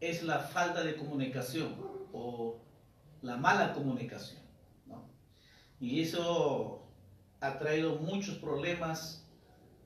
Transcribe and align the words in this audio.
Es 0.00 0.22
la 0.22 0.40
falta 0.40 0.82
de 0.82 0.96
comunicación 0.96 1.74
o 2.12 2.60
la 3.22 3.36
mala 3.36 3.72
comunicación. 3.72 4.42
Y 5.78 6.00
eso 6.00 6.86
ha 7.40 7.58
traído 7.58 7.96
muchos 7.96 8.36
problemas, 8.36 9.26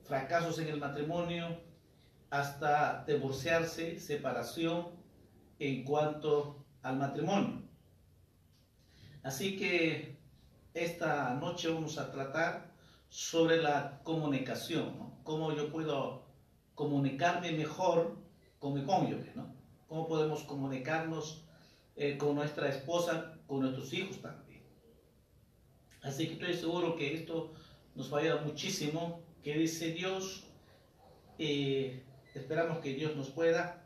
fracasos 0.03 0.59
en 0.59 0.69
el 0.69 0.79
matrimonio, 0.79 1.59
hasta 2.29 3.03
divorciarse, 3.05 3.99
separación 3.99 4.87
en 5.59 5.83
cuanto 5.83 6.63
al 6.81 6.97
matrimonio. 6.97 7.61
Así 9.23 9.57
que 9.57 10.17
esta 10.73 11.33
noche 11.35 11.69
vamos 11.69 11.97
a 11.97 12.09
tratar 12.11 12.71
sobre 13.09 13.61
la 13.61 13.99
comunicación, 14.03 14.97
¿no? 14.97 15.19
Cómo 15.23 15.53
yo 15.53 15.71
puedo 15.71 16.23
comunicarme 16.73 17.51
mejor 17.51 18.17
con 18.61 18.75
mi 18.75 18.85
cónyuge, 18.85 19.31
¿no? 19.35 19.53
Cómo 19.87 20.07
podemos 20.07 20.43
comunicarnos 20.43 21.43
eh, 21.95 22.15
con 22.15 22.35
nuestra 22.35 22.69
esposa, 22.69 23.39
con 23.47 23.61
nuestros 23.61 23.91
hijos 23.91 24.21
también. 24.21 24.61
Así 26.03 26.27
que 26.27 26.33
estoy 26.33 26.53
seguro 26.53 26.95
que 26.95 27.15
esto 27.15 27.53
nos 27.95 28.13
va 28.13 28.19
a 28.19 28.21
ayudar 28.21 28.45
muchísimo. 28.45 29.23
Que 29.43 29.57
dice 29.57 29.91
Dios, 29.91 30.43
eh, 31.39 32.05
esperamos 32.35 32.77
que 32.77 32.93
Dios 32.93 33.15
nos 33.15 33.31
pueda 33.31 33.83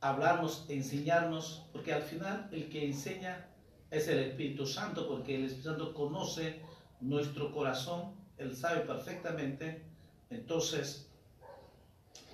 hablarnos, 0.00 0.64
enseñarnos, 0.70 1.66
porque 1.70 1.92
al 1.92 2.02
final 2.02 2.48
el 2.52 2.70
que 2.70 2.86
enseña 2.86 3.46
es 3.90 4.08
el 4.08 4.20
Espíritu 4.20 4.64
Santo, 4.64 5.06
porque 5.06 5.36
el 5.36 5.44
Espíritu 5.44 5.68
Santo 5.68 5.92
conoce 5.92 6.62
nuestro 7.02 7.52
corazón, 7.52 8.14
Él 8.38 8.56
sabe 8.56 8.80
perfectamente, 8.80 9.84
entonces 10.30 11.10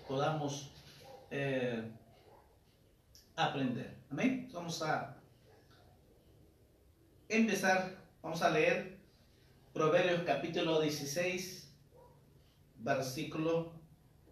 podamos 0.06 0.70
eh, 1.30 1.90
aprender. 3.34 3.96
Amén. 4.10 4.48
Vamos 4.52 4.82
a 4.82 5.16
empezar, 7.28 7.96
vamos 8.22 8.42
a 8.42 8.50
leer 8.50 8.96
Proverbios 9.72 10.22
capítulo 10.22 10.80
16, 10.80 11.70
versículo 12.78 13.72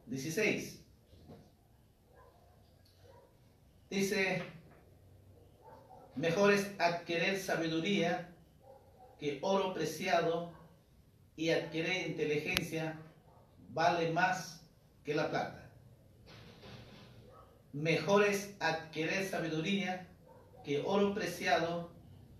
16. 0.06 0.82
Dice, 3.90 4.42
mejor 6.16 6.52
es 6.52 6.70
adquirir 6.80 7.38
sabiduría 7.38 8.30
que 9.18 9.38
oro 9.42 9.74
preciado 9.74 10.52
y 11.36 11.50
adquirir 11.50 12.06
inteligencia 12.06 12.98
vale 13.68 14.12
más 14.12 14.66
que 15.04 15.14
la 15.14 15.28
plata. 15.28 15.63
Mejor 17.74 18.22
es 18.22 18.54
adquirir 18.60 19.28
sabiduría 19.28 20.06
que 20.64 20.80
oro 20.86 21.12
preciado 21.12 21.90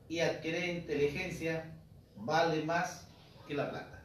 y 0.09 0.21
adquirir 0.21 0.77
inteligencia 0.77 1.75
vale 2.15 2.63
más 2.63 3.09
que 3.49 3.55
la 3.55 3.69
plata. 3.69 4.05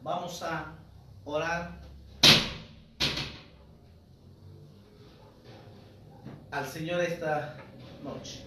Vamos 0.00 0.40
a 0.44 0.76
orar 1.24 1.80
al 6.52 6.68
Señor 6.68 7.00
esta 7.00 7.56
noche. 8.04 8.44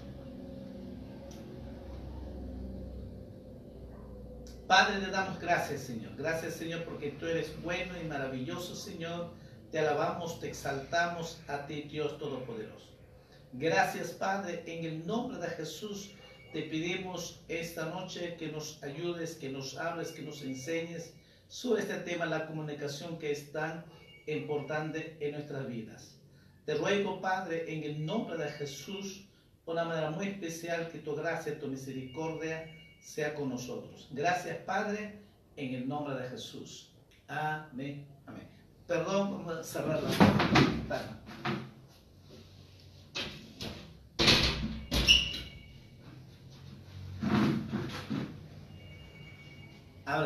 Padre, 4.65 4.99
le 4.99 5.07
damos 5.07 5.41
gracias, 5.41 5.81
Señor. 5.81 6.15
Gracias, 6.15 6.53
Señor, 6.53 6.85
porque 6.85 7.11
tú 7.11 7.25
eres 7.25 7.61
bueno 7.61 8.01
y 8.01 8.07
maravilloso, 8.07 8.77
Señor. 8.77 9.42
Te 9.73 9.79
alabamos, 9.79 10.39
te 10.39 10.49
exaltamos 10.49 11.41
a 11.47 11.65
ti, 11.65 11.81
Dios 11.89 12.19
Todopoderoso. 12.19 12.91
Gracias, 13.53 14.11
Padre. 14.11 14.61
En 14.67 14.85
el 14.85 15.07
nombre 15.07 15.39
de 15.39 15.47
Jesús 15.47 16.11
te 16.51 16.61
pedimos 16.61 17.41
esta 17.47 17.87
noche 17.87 18.35
que 18.37 18.51
nos 18.51 18.83
ayudes, 18.83 19.33
que 19.33 19.49
nos 19.49 19.75
hables, 19.79 20.11
que 20.11 20.21
nos 20.21 20.43
enseñes 20.43 21.15
sobre 21.47 21.81
este 21.81 21.95
tema, 22.01 22.27
la 22.27 22.45
comunicación 22.45 23.17
que 23.17 23.31
es 23.31 23.51
tan 23.51 23.83
importante 24.27 25.17
en 25.19 25.31
nuestras 25.31 25.67
vidas. 25.67 26.19
Te 26.67 26.75
ruego, 26.75 27.19
Padre, 27.19 27.73
en 27.73 27.83
el 27.83 28.05
nombre 28.05 28.37
de 28.37 28.51
Jesús, 28.51 29.27
de 29.65 29.71
una 29.71 29.85
manera 29.85 30.11
muy 30.11 30.27
especial, 30.27 30.91
que 30.91 30.99
tu 30.99 31.15
gracia, 31.15 31.57
tu 31.57 31.67
misericordia, 31.67 32.71
sea 33.01 33.33
con 33.33 33.49
nosotros. 33.49 34.07
Gracias, 34.11 34.55
Padre, 34.67 35.19
en 35.55 35.73
el 35.73 35.87
nombre 35.87 36.13
de 36.13 36.29
Jesús. 36.29 36.91
Amén. 37.27 38.12
Perdón, 38.87 39.31
vamos 39.31 39.57
a 39.57 39.63
cerrar 39.63 40.03
la 40.03 40.09
ventana. 40.09 41.19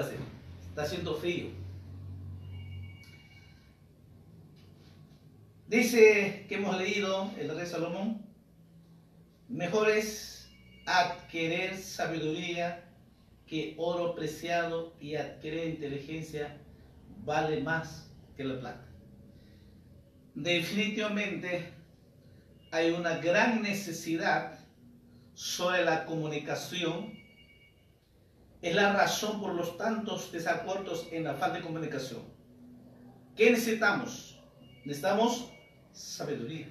Sí, 0.03 0.15
está 0.69 0.81
haciendo 0.81 1.15
frío. 1.15 1.47
Dice 5.67 6.45
que 6.49 6.55
hemos 6.55 6.77
leído 6.77 7.31
el 7.37 7.55
rey 7.55 7.65
Salomón, 7.65 8.21
mejores 9.47 10.49
adquirir 10.85 11.77
sabiduría 11.77 12.83
que 13.45 13.75
oro 13.77 14.13
preciado 14.13 14.93
y 14.99 15.15
adquirir 15.15 15.67
inteligencia 15.67 16.57
vale 17.23 17.61
más 17.61 18.06
que 18.37 18.43
la 18.43 18.59
plata. 18.59 18.85
Definitivamente 20.35 21.73
hay 22.71 22.91
una 22.91 23.17
gran 23.17 23.61
necesidad 23.63 24.59
sobre 25.33 25.83
la 25.83 26.05
comunicación. 26.05 27.17
Es 28.61 28.75
la 28.75 28.93
razón 28.93 29.41
por 29.41 29.55
los 29.55 29.77
tantos 29.77 30.31
desacuerdos 30.31 31.07
en 31.11 31.23
la 31.23 31.33
falta 31.33 31.57
de 31.57 31.63
comunicación. 31.63 32.21
¿Qué 33.35 33.51
necesitamos? 33.51 34.35
necesitamos 34.87 35.51
sabiduría. 35.91 36.67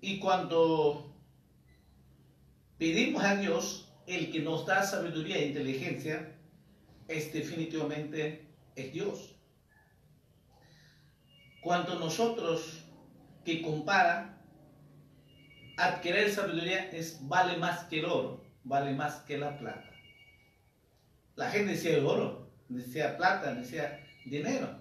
Y 0.00 0.18
cuando 0.18 1.14
pedimos 2.78 3.22
a 3.22 3.36
Dios, 3.36 3.92
el 4.06 4.32
que 4.32 4.40
nos 4.40 4.66
da 4.66 4.82
sabiduría 4.82 5.36
e 5.38 5.48
inteligencia, 5.48 6.35
es 7.08 7.32
definitivamente 7.32 8.46
es 8.74 8.92
Dios. 8.92 9.36
Cuando 11.62 11.98
nosotros 11.98 12.84
que 13.44 13.62
compara, 13.62 14.40
adquirir 15.76 16.30
sabiduría 16.30 16.90
es 16.90 17.18
vale 17.28 17.56
más 17.56 17.84
que 17.84 18.00
el 18.00 18.06
oro, 18.06 18.44
vale 18.64 18.92
más 18.92 19.16
que 19.20 19.38
la 19.38 19.58
plata. 19.58 19.90
La 21.34 21.50
gente 21.50 21.72
decía 21.72 21.98
oro, 22.04 22.50
decía 22.68 23.16
plata, 23.16 23.54
decía 23.54 24.04
dinero. 24.24 24.80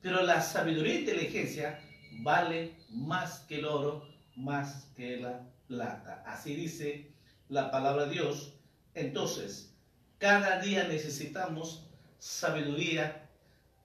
Pero 0.00 0.22
la 0.22 0.40
sabiduría 0.40 0.94
e 0.94 1.00
inteligencia 1.00 1.80
vale 2.22 2.76
más 2.90 3.40
que 3.40 3.58
el 3.58 3.64
oro, 3.64 4.06
más 4.36 4.92
que 4.96 5.16
la 5.16 5.48
plata. 5.66 6.22
Así 6.26 6.54
dice 6.54 7.12
la 7.48 7.70
palabra 7.70 8.06
de 8.06 8.12
Dios. 8.12 8.58
Entonces, 8.94 9.73
cada 10.18 10.60
día 10.60 10.84
necesitamos 10.88 11.86
sabiduría 12.18 13.28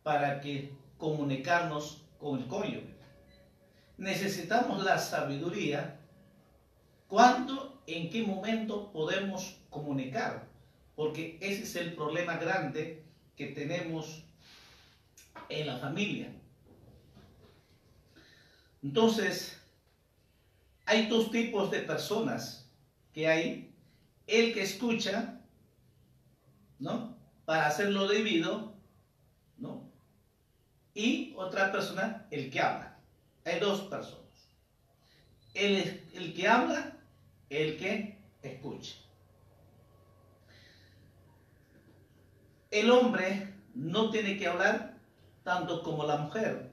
para 0.04 0.40
que 0.42 0.72
comunicarnos 0.98 2.04
con 2.20 2.40
el 2.40 2.48
cónyuge. 2.48 2.96
Necesitamos 3.98 4.84
la 4.84 4.98
sabiduría 4.98 6.00
cuándo, 7.08 7.82
en 7.88 8.10
qué 8.10 8.22
momento 8.24 8.92
podemos 8.92 9.58
comunicar, 9.70 10.48
porque 10.96 11.38
ese 11.42 11.64
es 11.64 11.76
el 11.76 11.94
problema 11.94 12.38
grande 12.38 13.04
que 13.36 13.48
tenemos 13.48 14.24
en 15.50 15.68
la 15.68 15.78
familia. 15.78 16.32
Entonces, 18.82 19.60
hay 20.86 21.08
dos 21.08 21.32
tipos 21.32 21.70
de 21.72 21.80
personas 21.80 22.70
que 23.14 23.28
hay. 23.28 23.74
El 24.26 24.54
que 24.54 24.62
escucha, 24.62 25.39
¿no? 26.80 27.18
Para 27.46 27.68
hacerlo 27.68 28.08
debido, 28.08 28.74
¿no? 29.58 29.90
Y 30.94 31.34
otra 31.38 31.72
persona, 31.72 32.26
el 32.32 32.50
que 32.50 32.60
habla. 32.60 32.98
Hay 33.46 33.60
dos 33.60 33.82
personas. 33.82 34.20
El, 35.54 36.04
el 36.14 36.34
que 36.34 36.48
habla, 36.48 36.98
el 37.50 37.78
que 37.78 38.18
escucha. 38.42 38.96
El 42.72 42.92
hombre 42.92 43.54
no 43.74 44.12
tiene 44.12 44.38
que 44.38 44.48
hablar 44.48 44.98
tanto 45.44 45.82
como 45.82 46.06
la 46.06 46.18
mujer, 46.18 46.72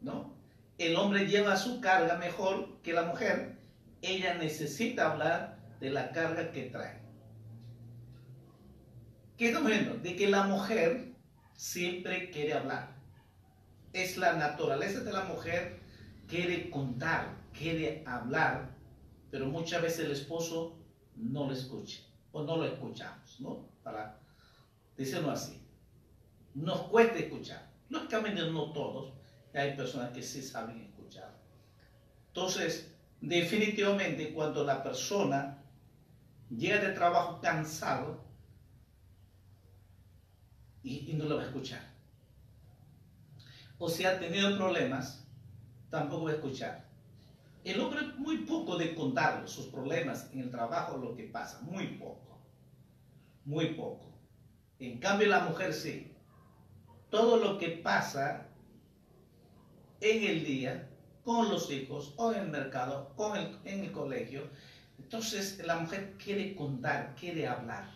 ¿no? 0.00 0.32
El 0.78 0.96
hombre 0.96 1.26
lleva 1.26 1.56
su 1.56 1.80
carga 1.80 2.16
mejor 2.16 2.80
que 2.82 2.92
la 2.92 3.02
mujer. 3.02 3.58
Ella 4.02 4.34
necesita 4.34 5.12
hablar 5.12 5.58
de 5.80 5.90
la 5.90 6.10
carga 6.12 6.52
que 6.52 6.64
trae. 6.64 7.03
¿Qué 9.36 9.48
estamos 9.48 9.68
viendo? 9.68 9.96
De 9.96 10.14
que 10.14 10.28
la 10.28 10.44
mujer 10.44 11.12
siempre 11.54 12.30
quiere 12.30 12.54
hablar. 12.54 12.94
Es 13.92 14.16
la 14.16 14.34
naturaleza 14.34 15.00
de 15.00 15.12
la 15.12 15.24
mujer, 15.24 15.80
quiere 16.28 16.70
contar, 16.70 17.34
quiere 17.52 18.04
hablar, 18.06 18.76
pero 19.32 19.46
muchas 19.46 19.82
veces 19.82 20.04
el 20.04 20.12
esposo 20.12 20.78
no 21.16 21.46
lo 21.48 21.52
escucha 21.52 22.00
o 22.30 22.44
no 22.44 22.56
lo 22.56 22.64
escuchamos, 22.64 23.40
¿no? 23.40 23.68
Para 23.82 24.20
decirlo 24.96 25.32
así. 25.32 25.60
Nos 26.54 26.82
cuesta 26.82 27.18
escuchar. 27.18 27.72
Lógicamente 27.88 28.40
no 28.42 28.72
todos, 28.72 29.14
hay 29.52 29.76
personas 29.76 30.12
que 30.12 30.22
sí 30.22 30.42
saben 30.42 30.80
escuchar. 30.80 31.34
Entonces, 32.28 32.94
definitivamente 33.20 34.32
cuando 34.32 34.62
la 34.62 34.80
persona 34.80 35.58
llega 36.50 36.78
de 36.78 36.92
trabajo 36.92 37.40
cansado 37.40 38.24
y, 40.84 41.12
no 41.14 41.24
lo 41.24 41.36
va 41.36 41.42
a 41.42 41.46
escuchar. 41.46 41.82
O 43.78 43.88
si 43.88 44.04
ha 44.04 44.20
tenido 44.20 44.56
problemas, 44.56 45.26
tampoco 45.90 46.26
va 46.26 46.30
a 46.30 46.34
escuchar. 46.34 46.84
El 47.64 47.80
hombre 47.80 48.02
muy 48.18 48.38
poco 48.38 48.76
de 48.76 48.94
contar 48.94 49.48
sus 49.48 49.66
problemas 49.66 50.30
en 50.32 50.40
el 50.40 50.50
trabajo, 50.50 50.98
lo 50.98 51.16
que 51.16 51.24
pasa, 51.24 51.60
muy 51.62 51.86
poco, 51.96 52.38
muy 53.44 53.74
poco. 53.74 54.12
En 54.78 54.98
cambio 54.98 55.26
la 55.28 55.40
mujer 55.40 55.72
sí 55.72 56.14
todo 57.14 57.36
lo 57.36 57.58
que 57.58 57.68
pasa 57.68 58.48
en 60.00 60.24
el 60.24 60.44
día 60.44 60.90
con 61.22 61.48
los 61.48 61.70
hijos 61.70 62.12
o 62.16 62.32
en 62.32 62.40
el 62.40 62.48
mercado 62.48 63.12
o 63.14 63.36
en 63.36 63.84
el 63.84 63.92
colegio. 63.92 64.48
Entonces 64.98 65.64
la 65.64 65.76
mujer 65.76 66.14
quiere 66.18 66.56
contar, 66.56 67.14
quiere 67.14 67.46
hablar. 67.46 67.88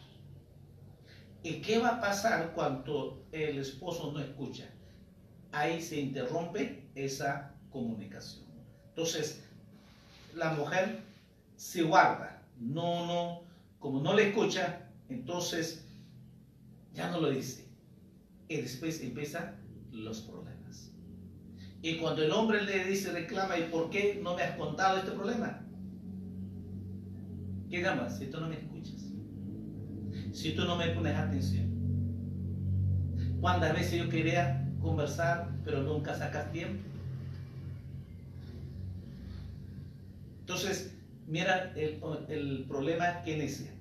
¿Y 1.43 1.61
qué 1.61 1.79
va 1.79 1.97
a 1.97 2.01
pasar 2.01 2.53
cuando 2.55 3.25
el 3.33 3.59
esposo 3.59 4.13
no 4.13 4.21
escucha? 4.21 4.69
Ahí 5.53 5.81
se 5.81 6.01
interrumpe 6.01 6.89
esa 6.95 7.55
comunicación. 7.71 8.45
Entonces, 8.89 9.45
la 10.35 10.53
mujer 10.53 11.01
se 11.57 11.83
guarda, 11.83 12.43
no, 12.59 13.07
no, 13.07 13.43
como 13.79 14.01
no 14.01 14.15
le 14.15 14.29
escucha, 14.29 14.89
entonces 15.09 15.85
ya 16.93 17.11
no 17.11 17.21
lo 17.21 17.31
dice 17.31 17.69
y 18.49 18.57
después 18.57 19.03
empiezan 19.03 19.57
los 19.93 20.23
problemas. 20.23 20.91
Y 21.83 21.99
cuando 21.99 22.23
el 22.23 22.33
hombre 22.33 22.63
le 22.63 22.85
dice, 22.85 23.13
reclama, 23.13 23.59
¿y 23.59 23.65
por 23.65 23.91
qué 23.91 24.19
no 24.23 24.35
me 24.35 24.43
has 24.43 24.57
contado 24.57 24.99
este 24.99 25.13
problema? 25.13 25.65
¿Qué? 27.71 27.87
Si 28.19 28.27
tú 28.27 28.41
no 28.41 28.49
me 28.49 28.57
si 30.39 30.53
tú 30.53 30.65
no 30.65 30.77
me 30.77 30.87
pones 30.91 31.17
atención. 31.17 31.67
¿Cuántas 33.41 33.75
veces 33.75 33.99
yo 33.99 34.09
quería 34.09 34.65
conversar, 34.81 35.51
pero 35.65 35.83
nunca 35.83 36.15
sacas 36.15 36.53
tiempo? 36.53 36.81
Entonces, 40.41 40.95
mira 41.27 41.73
el, 41.75 42.01
el 42.29 42.65
problema 42.69 43.23
que 43.23 43.37
inicia. 43.37 43.73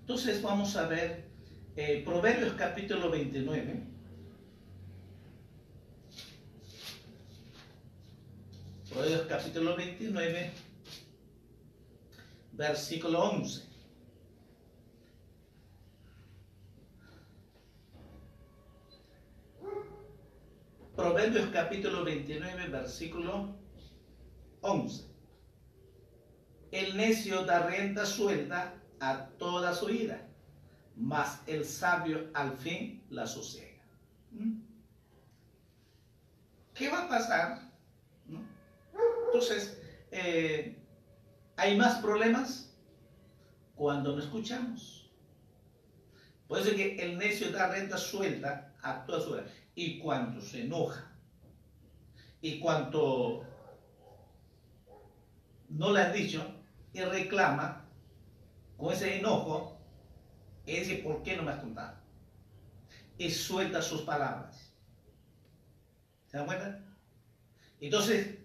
Entonces 0.00 0.42
vamos 0.42 0.74
a 0.76 0.88
ver 0.88 1.28
eh, 1.76 2.02
Proverbios 2.04 2.54
capítulo 2.54 3.08
29. 3.08 3.84
Proverbios 8.90 9.22
capítulo 9.28 9.76
29, 9.76 10.50
versículo 12.52 13.30
11. 13.30 13.73
Proverbios 20.96 21.50
capítulo 21.50 22.04
29, 22.04 22.68
versículo 22.68 23.56
11. 24.60 25.04
El 26.70 26.96
necio 26.96 27.44
da 27.44 27.66
renta 27.66 28.06
suelta 28.06 28.74
a 29.00 29.26
toda 29.38 29.74
su 29.74 29.90
ira 29.90 30.28
mas 30.96 31.40
el 31.46 31.64
sabio 31.64 32.30
al 32.34 32.56
fin 32.56 33.02
la 33.10 33.26
sosiega. 33.26 33.82
¿Mm? 34.30 34.60
¿Qué 36.74 36.88
va 36.88 37.04
a 37.04 37.08
pasar? 37.08 37.62
Entonces, 39.26 39.80
eh, 40.10 40.76
hay 41.56 41.76
más 41.76 42.00
problemas 42.00 42.72
cuando 43.74 44.14
no 44.14 44.22
escuchamos. 44.22 45.10
Puede 46.46 46.64
ser 46.64 46.76
que 46.76 46.96
el 47.02 47.18
necio 47.18 47.50
da 47.50 47.68
renta 47.68 47.96
suelta 47.96 48.72
a 48.82 49.04
toda 49.04 49.20
su 49.20 49.32
vida. 49.32 49.46
Y 49.74 49.98
cuando 49.98 50.40
se 50.40 50.64
enoja, 50.64 51.10
y 52.40 52.60
cuando 52.60 53.44
no 55.68 55.92
le 55.92 56.00
has 56.00 56.12
dicho, 56.12 56.44
y 56.92 57.00
reclama, 57.00 57.84
con 58.76 58.92
ese 58.92 59.18
enojo, 59.18 59.80
y 60.66 60.78
dice, 60.78 60.96
¿por 60.98 61.22
qué 61.22 61.36
no 61.36 61.42
me 61.42 61.52
has 61.52 61.60
contado? 61.60 61.98
Y 63.18 63.30
suelta 63.30 63.82
sus 63.82 64.02
palabras. 64.02 64.72
¿Se 66.26 66.36
dan 66.36 66.46
cuenta? 66.46 66.80
Entonces 67.80 68.38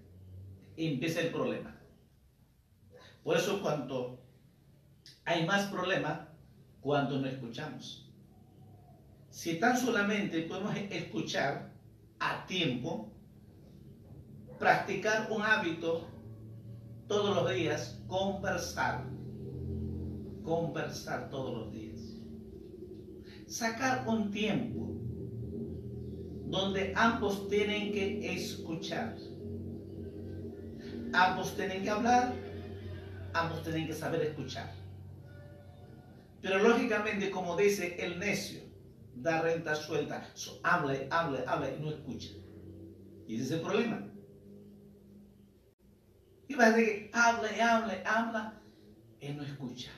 empieza 0.75 1.21
el 1.21 1.31
problema. 1.31 1.75
Por 3.23 3.37
eso 3.37 3.61
cuando 3.61 4.19
hay 5.25 5.45
más 5.45 5.67
problema 5.67 6.29
cuando 6.81 7.19
no 7.19 7.27
escuchamos. 7.27 8.08
Si 9.39 9.55
tan 9.57 9.77
solamente 9.77 10.41
podemos 10.41 10.75
escuchar 10.75 11.71
a 12.19 12.45
tiempo, 12.45 13.09
practicar 14.57 15.31
un 15.31 15.41
hábito 15.41 16.09
todos 17.07 17.37
los 17.37 17.49
días, 17.53 18.01
conversar, 18.07 19.05
conversar 20.43 21.29
todos 21.29 21.57
los 21.57 21.71
días 21.71 22.19
sacar 23.49 24.07
un 24.07 24.29
tiempo 24.29 24.91
donde 26.45 26.93
ambos 26.95 27.47
tienen 27.47 27.91
que 27.91 28.33
escuchar. 28.33 29.15
Ambos 31.13 31.55
tienen 31.55 31.81
que 31.81 31.89
hablar, 31.89 32.33
ambos 33.33 33.63
tienen 33.63 33.87
que 33.87 33.93
saber 33.93 34.21
escuchar. 34.21 34.71
Pero 36.41 36.59
lógicamente, 36.59 37.31
como 37.31 37.55
dice 37.57 37.95
el 37.99 38.19
necio, 38.19 38.68
da 39.21 39.41
renta 39.41 39.75
suelta, 39.75 40.25
habla, 40.63 40.93
habla, 41.11 41.43
habla 41.47 41.75
y 41.75 41.79
no 41.79 41.89
escucha. 41.89 42.29
Y 43.27 43.35
ese 43.35 43.43
es 43.43 43.51
el 43.51 43.61
problema. 43.61 44.07
Y 46.47 46.55
decir 46.55 46.85
que 46.85 47.11
habla 47.13 47.49
habla 47.61 48.01
habla, 48.05 48.61
él 49.19 49.37
no 49.37 49.43
escucha. 49.43 49.91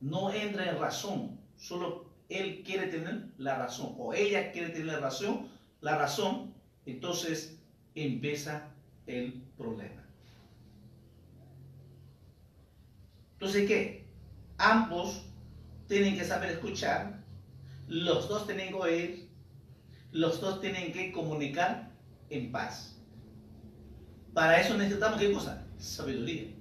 No 0.00 0.32
entra 0.32 0.70
en 0.70 0.78
razón, 0.78 1.40
solo 1.56 2.10
él 2.28 2.62
quiere 2.64 2.88
tener 2.88 3.28
la 3.38 3.56
razón 3.56 3.94
o 3.96 4.12
ella 4.12 4.52
quiere 4.52 4.70
tener 4.70 4.86
la 4.86 5.00
razón, 5.00 5.48
la 5.80 5.96
razón, 5.96 6.52
entonces 6.84 7.58
empieza 7.94 8.70
el 9.06 9.42
problema. 9.56 10.04
Entonces, 13.34 13.66
¿qué? 13.66 14.04
Ambos 14.58 15.26
tienen 15.86 16.16
que 16.16 16.24
saber 16.24 16.50
escuchar, 16.50 17.23
los 17.86 18.28
dos 18.28 18.46
tienen 18.46 18.68
que 18.68 18.74
oír, 18.74 19.28
los 20.12 20.40
dos 20.40 20.60
tienen 20.60 20.92
que 20.92 21.12
comunicar 21.12 21.90
en 22.30 22.52
paz. 22.52 22.96
Para 24.32 24.60
eso 24.60 24.76
necesitamos 24.76 25.20
qué 25.20 25.32
cosa? 25.32 25.66
Sabiduría. 25.78 26.54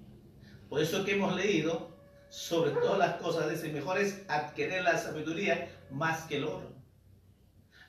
Por 0.70 0.82
eso 0.82 1.06
que 1.06 1.14
hemos 1.14 1.36
leído 1.36 1.92
sobre 2.30 2.72
todas 2.72 2.98
las 2.98 3.16
cosas, 3.22 3.50
dice, 3.50 3.72
mejor 3.72 4.00
es 4.00 4.24
adquirir 4.28 4.82
la 4.82 4.98
sabiduría 4.98 5.70
más 5.92 6.24
que 6.24 6.38
el 6.38 6.46
oro. 6.46 6.74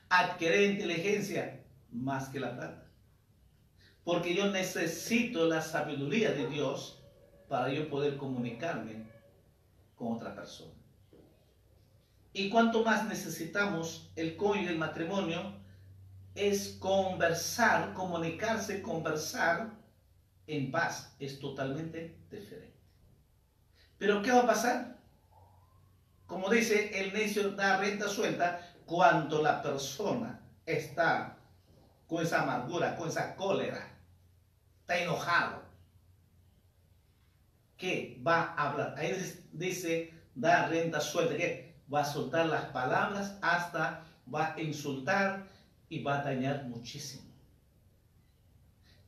Adquirir 0.09 0.71
inteligencia 0.71 1.63
más 1.91 2.29
que 2.29 2.39
la 2.39 2.55
plata. 2.55 2.85
Porque 4.03 4.35
yo 4.35 4.51
necesito 4.51 5.47
la 5.47 5.61
sabiduría 5.61 6.31
de 6.31 6.47
Dios 6.47 7.03
para 7.49 7.69
yo 7.69 7.89
poder 7.89 8.17
comunicarme 8.17 9.09
con 9.95 10.13
otra 10.13 10.35
persona. 10.35 10.74
Y 12.37 12.49
cuanto 12.49 12.83
más 12.83 13.07
necesitamos 13.07 14.11
el 14.17 14.35
cónyuge, 14.35 14.71
el 14.71 14.77
matrimonio, 14.77 15.53
es 16.35 16.75
conversar, 16.81 17.93
comunicarse, 17.93 18.81
conversar 18.81 19.71
en 20.45 20.69
paz. 20.69 21.15
Es 21.17 21.39
totalmente 21.39 22.19
diferente. 22.29 22.75
Pero 23.97 24.21
¿qué 24.21 24.33
va 24.33 24.41
a 24.41 24.47
pasar? 24.47 24.97
Como 26.25 26.49
dice 26.49 26.99
el 26.99 27.13
necio 27.13 27.51
da 27.51 27.77
renta 27.77 28.09
suelta 28.09 28.59
cuando 28.85 29.41
la 29.41 29.61
persona 29.61 30.41
está 30.65 31.37
con 32.05 32.21
esa 32.21 32.41
amargura, 32.41 32.97
con 32.97 33.07
esa 33.07 33.33
cólera, 33.37 33.97
está 34.81 34.97
enojado. 34.97 35.63
¿Qué 37.77 38.21
va 38.27 38.53
a 38.57 38.71
hablar? 38.71 38.93
Ahí 38.97 39.15
dice 39.53 40.13
da 40.35 40.67
renta 40.67 40.99
suelta, 40.99 41.37
que 41.37 41.64
va 41.93 42.01
a 42.01 42.05
soltar 42.05 42.47
las 42.47 42.65
palabras 42.65 43.37
hasta 43.41 44.03
va 44.33 44.53
a 44.53 44.61
insultar 44.61 45.45
y 45.89 46.01
va 46.01 46.19
a 46.19 46.23
dañar 46.23 46.65
muchísimo. 46.65 47.23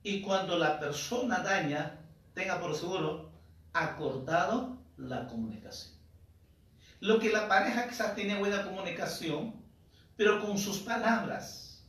Y 0.03 0.21
cuando 0.21 0.57
la 0.57 0.79
persona 0.79 1.39
daña, 1.39 1.99
tenga 2.33 2.59
por 2.59 2.75
seguro, 2.75 3.29
ha 3.73 3.95
cortado 3.95 4.77
la 4.97 5.27
comunicación. 5.27 5.93
Lo 6.99 7.19
que 7.19 7.29
la 7.29 7.47
pareja 7.47 7.87
quizás 7.87 8.15
tiene 8.15 8.39
buena 8.39 8.63
comunicación, 8.63 9.53
pero 10.15 10.43
con 10.43 10.57
sus 10.57 10.79
palabras 10.79 11.83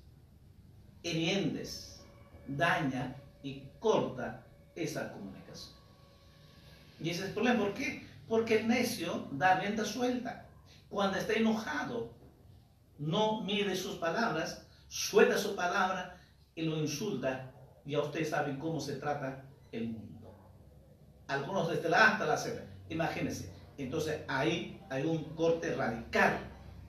hirientes, 1.03 2.01
daña 2.47 3.15
y 3.43 3.63
corta 3.79 4.45
esa 4.75 5.13
comunicación. 5.13 5.75
Y 7.01 7.11
ese 7.11 7.21
es 7.21 7.29
el 7.29 7.35
problema. 7.35 7.61
¿Por 7.61 7.75
qué? 7.75 8.07
Porque 8.29 8.61
el 8.61 8.69
necio 8.69 9.29
da 9.31 9.61
rienda 9.61 9.85
suelta. 9.85 10.48
Cuando 10.89 11.19
está 11.19 11.35
enojado, 11.35 12.15
no 12.99 13.43
mide 13.43 13.77
sus 13.77 13.97
palabras, 13.97 14.67
suelta 14.89 15.37
su 15.39 15.55
palabra 15.55 16.21
y 16.55 16.63
lo 16.63 16.77
insulta. 16.77 17.53
Y 17.85 17.95
a 17.95 18.01
ustedes 18.01 18.31
saben 18.31 18.59
cómo 18.59 18.81
se 18.81 18.97
trata 18.97 19.45
el 19.73 19.89
mundo. 19.89 20.35
Algunos 21.27 21.71
desde 21.71 21.89
la 21.89 22.09
hasta 22.09 22.27
la 22.27 22.37
cena 22.37 22.63
Imagínense. 22.89 23.53
Entonces 23.77 24.23
ahí 24.29 24.81
hay 24.91 25.05
un 25.05 25.25
corte 25.35 25.75
radical 25.75 26.39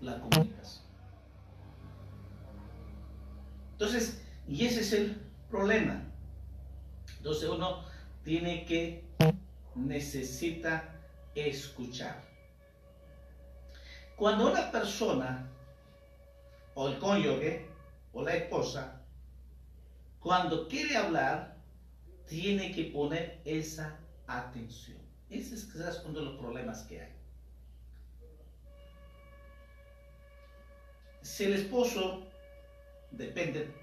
la 0.01 0.19
comunicación. 0.19 0.85
Entonces, 3.73 4.21
y 4.47 4.65
ese 4.65 4.81
es 4.81 4.93
el 4.93 5.15
problema. 5.49 6.03
Entonces 7.17 7.49
uno 7.49 7.83
tiene 8.23 8.65
que, 8.65 9.05
necesita 9.75 10.95
escuchar. 11.35 12.28
Cuando 14.19 14.51
una 14.51 14.69
persona, 14.69 15.49
o 16.75 16.89
el 16.89 16.99
cónyuge, 16.99 17.69
o 18.11 18.21
la 18.21 18.35
esposa, 18.35 19.01
cuando 20.19 20.67
quiere 20.67 20.97
hablar, 20.97 21.55
tiene 22.27 22.73
que 22.73 22.83
poner 22.83 23.41
esa 23.45 23.97
atención. 24.27 24.97
Ese 25.29 25.55
es 25.55 25.63
quizás 25.63 26.03
uno 26.03 26.19
de 26.19 26.25
los 26.25 26.37
problemas 26.37 26.81
que 26.83 26.99
hay. 26.99 27.13
Si 31.21 31.45
el 31.45 31.53
esposo, 31.53 32.27
depende, 33.11 33.73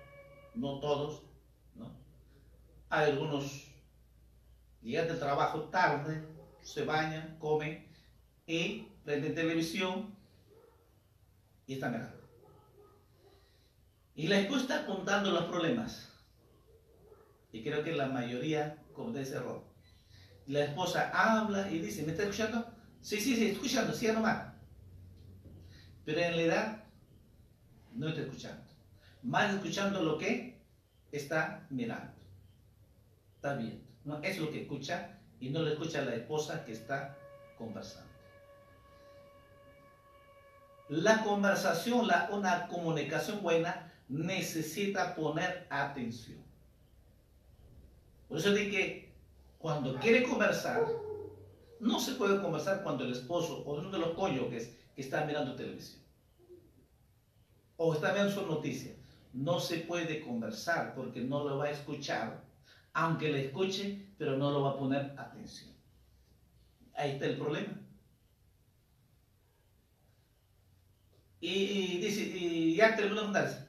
no 0.55 0.81
todos, 0.81 1.23
¿no? 1.75 1.90
Hay 2.90 3.12
algunos 3.12 3.69
llegan 4.83 5.09
del 5.09 5.19
trabajo 5.19 5.62
tarde, 5.71 6.23
se 6.62 6.85
bañan, 6.85 7.38
comen 7.38 7.87
y 8.47 8.83
prenden 9.02 9.35
televisión 9.35 10.15
y 11.66 11.75
están 11.75 11.92
mirando. 11.92 12.16
Y 14.14 14.28
la 14.28 14.38
está 14.38 14.87
contando 14.87 15.30
los 15.30 15.44
problemas. 15.44 16.12
Y 17.52 17.62
creo 17.62 17.85
que 17.85 17.92
la 17.92 18.06
mayoría 18.06 18.82
comete 18.94 19.23
ese 19.23 19.37
error 19.37 19.66
la 20.46 20.64
esposa 20.64 21.11
habla 21.12 21.70
y 21.70 21.80
dice, 21.80 22.02
¿me 22.04 22.12
está 22.12 22.23
escuchando? 22.23 22.66
Sí, 23.00 23.20
sí, 23.20 23.35
sí, 23.35 23.50
escuchando, 23.50 23.92
sí, 23.92 24.06
nomás. 24.08 24.54
Pero 26.04 26.20
en 26.20 26.35
realidad 26.35 26.85
no 27.92 28.08
está 28.08 28.23
escuchando. 28.23 28.62
Más 29.23 29.52
escuchando 29.52 30.02
lo 30.02 30.18
que 30.18 30.62
está 31.11 31.66
mirando. 31.70 32.12
Está 33.35 33.54
viendo. 33.56 33.85
¿no? 34.04 34.23
Es 34.23 34.38
lo 34.38 34.50
que 34.50 34.62
escucha 34.62 35.18
y 35.40 35.50
no 35.50 35.62
lo 35.62 35.70
escucha 35.70 36.02
la 36.02 36.14
esposa 36.14 36.64
que 36.64 36.73
está 36.73 37.16
conversando. 37.58 38.11
La 40.88 41.23
conversación, 41.25 42.07
la, 42.07 42.28
una 42.33 42.69
comunicación 42.69 43.43
buena 43.43 43.93
necesita 44.09 45.14
poner 45.14 45.66
atención. 45.69 46.38
Por 48.28 48.38
eso 48.38 48.52
digo 48.52 48.71
que 48.71 49.12
cuando 49.59 49.97
quiere 49.97 50.23
conversar, 50.23 50.87
no 51.81 51.99
se 52.00 52.12
puede 52.12 52.40
conversar 52.40 52.83
cuando 52.83 53.05
el 53.05 53.12
esposo 53.12 53.62
o 53.66 53.75
uno 53.75 53.90
de 53.90 53.99
los 53.99 54.11
cónyuges 54.11 54.76
está 54.97 55.25
mirando 55.25 55.57
televisión 55.57 56.07
o 57.76 57.95
está 57.95 58.12
viendo 58.12 58.33
su 58.33 58.47
noticia. 58.47 58.93
No 59.33 59.61
se 59.61 59.78
puede 59.78 60.21
conversar 60.21 60.95
porque 60.95 61.21
no 61.21 61.45
lo 61.45 61.59
va 61.59 61.66
a 61.66 61.71
escuchar, 61.71 62.43
aunque 62.93 63.31
le 63.31 63.47
escuche, 63.47 64.07
pero 64.19 64.37
no 64.37 64.50
lo 64.50 64.62
va 64.62 64.71
a 64.71 64.78
poner 64.78 65.14
atención. 65.19 65.71
Ahí 66.95 67.12
está 67.12 67.26
el 67.26 67.37
problema. 67.37 67.75
Y, 71.40 71.99
dice, 71.99 72.23
y 72.23 72.76
ya 72.76 72.97
terminó 72.97 73.21
de 73.21 73.26
contarse. 73.26 73.66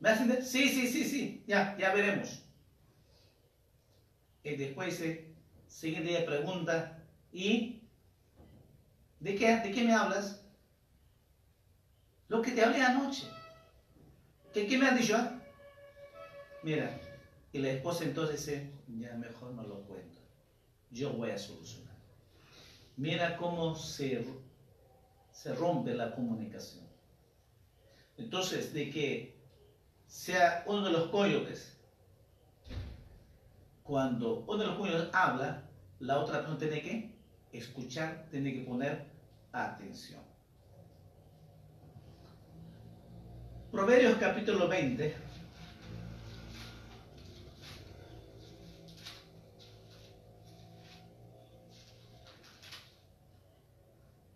¿Me 0.00 0.08
hacen? 0.08 0.44
Sí, 0.44 0.68
sí, 0.68 0.88
sí, 0.88 1.04
sí, 1.04 1.44
ya, 1.46 1.76
ya 1.78 1.92
veremos. 1.94 2.42
Y 4.42 4.56
después 4.56 4.96
se 4.96 5.30
siguiente 5.68 6.20
pregunta, 6.22 7.02
¿y 7.32 7.82
de 9.20 9.34
qué, 9.36 9.56
de 9.58 9.70
qué 9.70 9.84
me 9.84 9.94
hablas? 9.94 10.42
Lo 12.28 12.42
que 12.42 12.52
te 12.52 12.64
hablé 12.64 12.80
anoche. 12.80 13.26
¿Qué, 14.52 14.66
qué 14.66 14.78
me 14.78 14.86
has 14.86 14.98
dicho? 14.98 15.16
Mira, 16.62 17.00
y 17.52 17.58
la 17.58 17.70
esposa 17.70 18.04
entonces 18.04 18.44
dice, 18.44 18.70
ya 18.98 19.14
mejor 19.14 19.52
no 19.52 19.62
lo 19.62 19.82
cuento. 19.82 20.18
Yo 20.90 21.12
voy 21.12 21.30
a 21.30 21.38
solucionar. 21.38 21.94
Mira 22.96 23.36
cómo 23.36 23.74
se, 23.74 24.24
se 25.32 25.54
rompe 25.54 25.94
la 25.94 26.14
comunicación. 26.14 26.84
Entonces, 28.18 28.72
de 28.74 28.90
que 28.90 29.40
sea 30.06 30.64
uno 30.66 30.84
de 30.84 30.92
los 30.92 31.08
cónyuges 31.10 31.76
cuando 33.90 34.44
uno 34.46 34.58
de 34.58 34.66
los 34.66 34.76
cónyuges 34.76 35.08
habla, 35.12 35.64
la 35.98 36.20
otra 36.20 36.38
persona 36.38 36.58
tiene 36.58 36.80
que 36.80 37.10
escuchar, 37.52 38.28
tiene 38.30 38.54
que 38.54 38.60
poner 38.60 39.06
atención. 39.50 40.20
Proverbios 43.72 44.16
capítulo 44.18 44.68
20. 44.68 45.29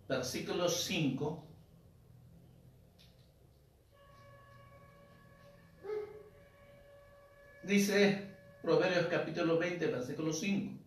Versículo 0.08 0.68
5. 0.68 1.44
Dice 7.62 8.30
Proverbios 8.60 9.06
capítulo 9.06 9.58
20, 9.58 9.86
versículo 9.86 10.32
5. 10.32 10.78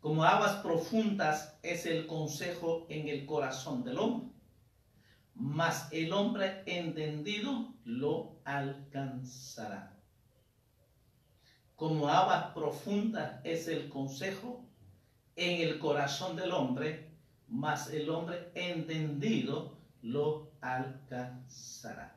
Como 0.00 0.24
aguas 0.24 0.56
profundas 0.56 1.58
es 1.62 1.86
el 1.86 2.06
consejo 2.06 2.86
en 2.88 3.08
el 3.08 3.26
corazón 3.26 3.84
del 3.84 3.98
hombre, 3.98 4.30
mas 5.34 5.88
el 5.92 6.12
hombre 6.12 6.62
entendido 6.66 7.74
lo 7.84 8.36
alcanzará. 8.44 9.94
Como 11.76 12.08
aguas 12.08 12.52
profundas 12.54 13.40
es 13.44 13.66
el 13.68 13.88
consejo 13.88 14.64
en 15.36 15.60
el 15.60 15.78
corazón 15.78 16.36
del 16.36 16.52
hombre, 16.52 17.13
mas 17.54 17.88
el 17.90 18.10
hombre 18.10 18.50
entendido 18.56 19.78
lo 20.02 20.50
alcanzará. 20.60 22.16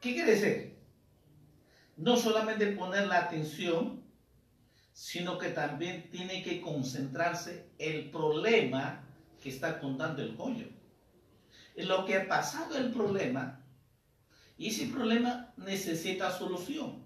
¿Qué 0.00 0.14
quiere 0.14 0.34
decir? 0.34 0.76
No 1.96 2.16
solamente 2.16 2.66
poner 2.72 3.06
la 3.06 3.20
atención, 3.20 4.02
sino 4.92 5.38
que 5.38 5.50
también 5.50 6.10
tiene 6.10 6.42
que 6.42 6.60
concentrarse 6.60 7.70
el 7.78 8.10
problema 8.10 9.04
que 9.40 9.50
está 9.50 9.78
contando 9.78 10.22
el 10.22 10.36
joyo. 10.36 10.66
En 11.76 11.86
lo 11.86 12.04
que 12.04 12.16
ha 12.16 12.28
pasado 12.28 12.76
el 12.76 12.92
problema, 12.92 13.64
y 14.58 14.68
ese 14.68 14.88
problema 14.88 15.54
necesita 15.56 16.32
solución. 16.32 17.03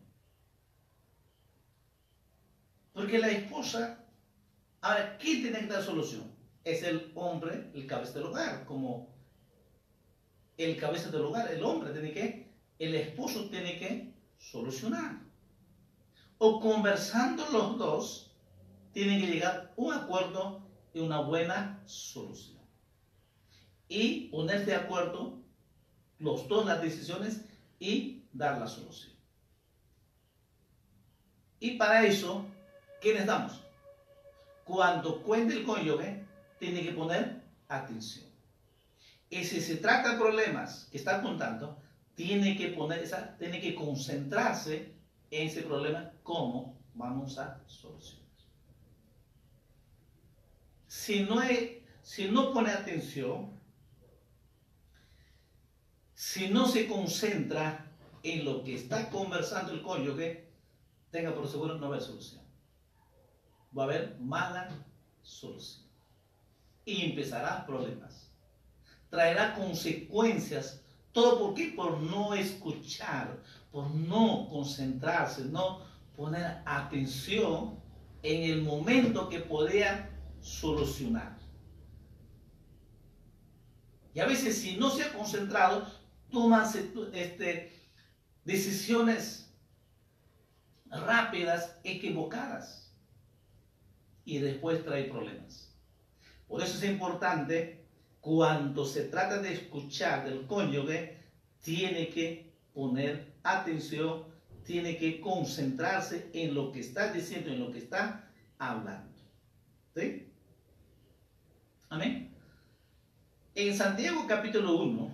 Porque 2.98 3.20
la 3.20 3.28
esposa, 3.28 4.04
ahora, 4.80 5.16
¿quién 5.18 5.42
tiene 5.42 5.60
que 5.60 5.66
dar 5.68 5.84
solución? 5.84 6.34
Es 6.64 6.82
el 6.82 7.12
hombre, 7.14 7.70
el 7.72 7.86
cabeza 7.86 8.14
del 8.14 8.24
hogar, 8.24 8.64
como 8.64 9.14
el 10.56 10.76
cabeza 10.76 11.08
del 11.08 11.20
hogar, 11.20 11.48
el 11.52 11.62
hombre 11.62 11.92
tiene 11.92 12.10
que 12.10 12.48
el 12.80 12.96
esposo 12.96 13.48
tiene 13.50 13.78
que 13.78 14.12
solucionar. 14.40 15.20
O 16.38 16.58
conversando 16.58 17.48
los 17.52 17.78
dos, 17.78 18.32
tienen 18.92 19.20
que 19.20 19.28
llegar 19.28 19.54
a 19.56 19.72
un 19.76 19.94
acuerdo 19.94 20.66
y 20.92 20.98
una 20.98 21.20
buena 21.20 21.80
solución. 21.86 22.58
Y 23.86 24.26
ponerse 24.30 24.72
de 24.72 24.74
acuerdo 24.74 25.38
los 26.18 26.48
dos 26.48 26.66
las 26.66 26.82
decisiones 26.82 27.42
y 27.78 28.24
dar 28.32 28.58
la 28.58 28.66
solución. 28.66 29.14
Y 31.60 31.76
para 31.76 32.04
eso, 32.04 32.44
¿qué 33.00 33.14
les 33.14 33.26
damos? 33.26 33.60
Cuando 34.64 35.22
cuente 35.22 35.54
el 35.54 35.64
cónyuge, 35.64 36.24
tiene 36.58 36.82
que 36.82 36.92
poner 36.92 37.42
atención. 37.68 38.26
Y 39.30 39.44
si 39.44 39.60
se 39.60 39.76
trata 39.76 40.12
de 40.12 40.18
problemas 40.18 40.88
que 40.90 40.98
están 40.98 41.22
contando, 41.22 41.78
tiene 42.14 42.56
que 42.56 42.68
poner 42.68 43.00
esa, 43.00 43.36
tiene 43.36 43.60
que 43.60 43.74
concentrarse 43.74 44.92
en 45.30 45.46
ese 45.46 45.62
problema, 45.62 46.10
cómo 46.22 46.78
vamos 46.94 47.38
a 47.38 47.60
solucionar. 47.66 48.26
Si 50.86 51.20
no, 51.20 51.40
si 52.02 52.30
no 52.30 52.52
pone 52.52 52.70
atención, 52.70 53.50
si 56.14 56.48
no 56.48 56.66
se 56.66 56.88
concentra 56.88 57.86
en 58.22 58.44
lo 58.44 58.64
que 58.64 58.74
está 58.74 59.10
conversando 59.10 59.72
el 59.72 59.82
cónyuge, 59.82 60.48
tenga 61.10 61.34
por 61.34 61.46
seguro 61.46 61.74
no 61.74 61.82
va 61.82 61.86
a 61.86 61.88
haber 61.90 62.02
solución. 62.02 62.47
Va 63.76 63.82
a 63.82 63.86
haber 63.86 64.16
mala 64.20 64.68
solución. 65.22 65.86
Y 66.84 67.04
empezará 67.10 67.66
problemas. 67.66 68.30
Traerá 69.10 69.54
consecuencias 69.54 70.82
¿Todo 71.18 71.38
por 71.38 71.54
qué? 71.54 71.72
Por 71.74 72.00
no 72.00 72.32
escuchar, 72.34 73.42
por 73.72 73.90
no 73.90 74.48
concentrarse, 74.48 75.44
no 75.46 75.82
poner 76.16 76.62
atención 76.64 77.80
en 78.22 78.50
el 78.50 78.62
momento 78.62 79.28
que 79.28 79.40
podía 79.40 80.10
solucionar. 80.40 81.36
Y 84.14 84.20
a 84.20 84.26
veces 84.26 84.58
si 84.58 84.76
no 84.76 84.90
se 84.90 85.02
ha 85.02 85.12
concentrado, 85.12 85.90
toman 86.30 86.64
este, 87.12 87.72
decisiones 88.44 89.52
rápidas, 90.90 91.78
equivocadas, 91.84 92.87
y 94.28 94.40
después 94.40 94.84
trae 94.84 95.04
problemas. 95.04 95.74
Por 96.46 96.62
eso 96.62 96.76
es 96.76 96.84
importante 96.84 97.86
cuando 98.20 98.84
se 98.84 99.04
trata 99.04 99.40
de 99.40 99.54
escuchar 99.54 100.28
del 100.28 100.46
cónyuge, 100.46 101.16
tiene 101.62 102.10
que 102.10 102.52
poner 102.74 103.32
atención, 103.42 104.24
tiene 104.66 104.98
que 104.98 105.22
concentrarse 105.22 106.28
en 106.34 106.54
lo 106.54 106.70
que 106.72 106.80
está 106.80 107.10
diciendo, 107.10 107.50
en 107.50 107.60
lo 107.60 107.72
que 107.72 107.78
está 107.78 108.28
hablando. 108.58 109.16
¿Sí? 109.96 110.26
Amén. 111.88 112.30
En 113.54 113.74
Santiago 113.74 114.26
capítulo 114.28 114.76
1, 114.82 115.10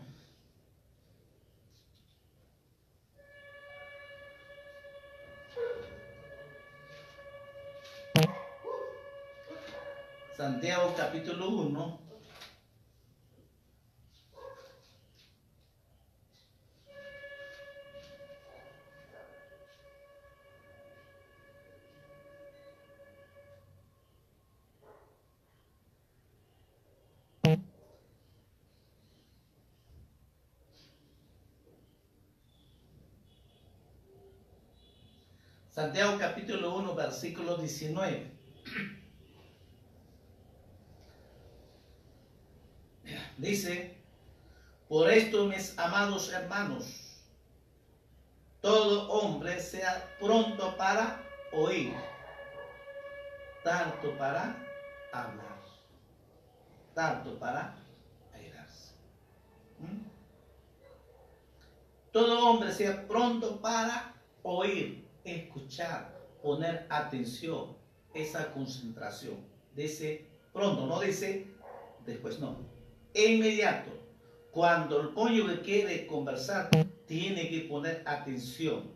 Santiago 10.36 10.92
capítulo 10.96 11.48
1, 11.48 12.00
Santiago 35.70 36.18
capítulo 36.18 36.76
1, 36.78 36.94
versículo 36.96 37.56
19. 37.56 38.33
Dice, 43.36 43.96
por 44.88 45.10
esto 45.10 45.46
mis 45.46 45.76
amados 45.78 46.32
hermanos, 46.32 46.84
todo 48.60 49.10
hombre 49.10 49.60
sea 49.60 50.08
pronto 50.20 50.76
para 50.76 51.20
oír, 51.52 51.94
tanto 53.64 54.16
para 54.16 54.56
hablar, 55.12 55.58
tanto 56.94 57.38
para 57.38 57.74
airarse. 58.32 58.94
¿Mm? 59.80 60.06
Todo 62.12 62.48
hombre 62.48 62.72
sea 62.72 63.06
pronto 63.08 63.60
para 63.60 64.14
oír, 64.44 65.08
escuchar, 65.24 66.16
poner 66.40 66.86
atención, 66.88 67.76
esa 68.14 68.52
concentración. 68.52 69.44
Dice 69.74 70.24
pronto, 70.52 70.86
no 70.86 71.00
dice 71.00 71.48
después, 72.06 72.38
no. 72.38 72.73
E 73.14 73.34
inmediato. 73.34 73.90
Cuando 74.50 75.00
el 75.00 75.14
cónyuge 75.14 75.60
quiere 75.62 76.06
conversar, 76.06 76.68
tiene 77.06 77.48
que 77.48 77.60
poner 77.60 78.02
atención, 78.06 78.90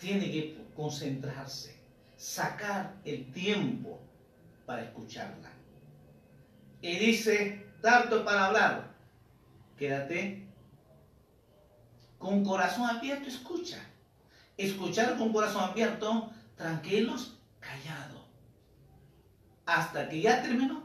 tiene 0.00 0.30
que 0.30 0.56
concentrarse, 0.74 1.76
sacar 2.16 2.96
el 3.04 3.30
tiempo 3.32 4.00
para 4.64 4.82
escucharla. 4.82 5.52
Y 6.80 6.96
dice, 6.96 7.66
tanto 7.80 8.24
para 8.24 8.46
hablar, 8.46 8.94
quédate 9.76 10.46
con 12.18 12.44
corazón 12.44 12.88
abierto, 12.88 13.28
escucha 13.28 13.78
escuchar 14.56 15.16
con 15.18 15.32
corazón 15.32 15.64
abierto, 15.64 16.30
tranquilos, 16.56 17.38
callado. 17.60 18.24
Hasta 19.66 20.08
que 20.08 20.20
ya 20.20 20.42
terminó, 20.42 20.84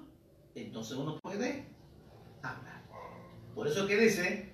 entonces 0.55 0.97
uno 0.97 1.19
puede 1.19 1.65
hablar. 2.43 2.83
Por 3.55 3.67
eso 3.67 3.87
que 3.87 3.97
dice, 3.97 4.53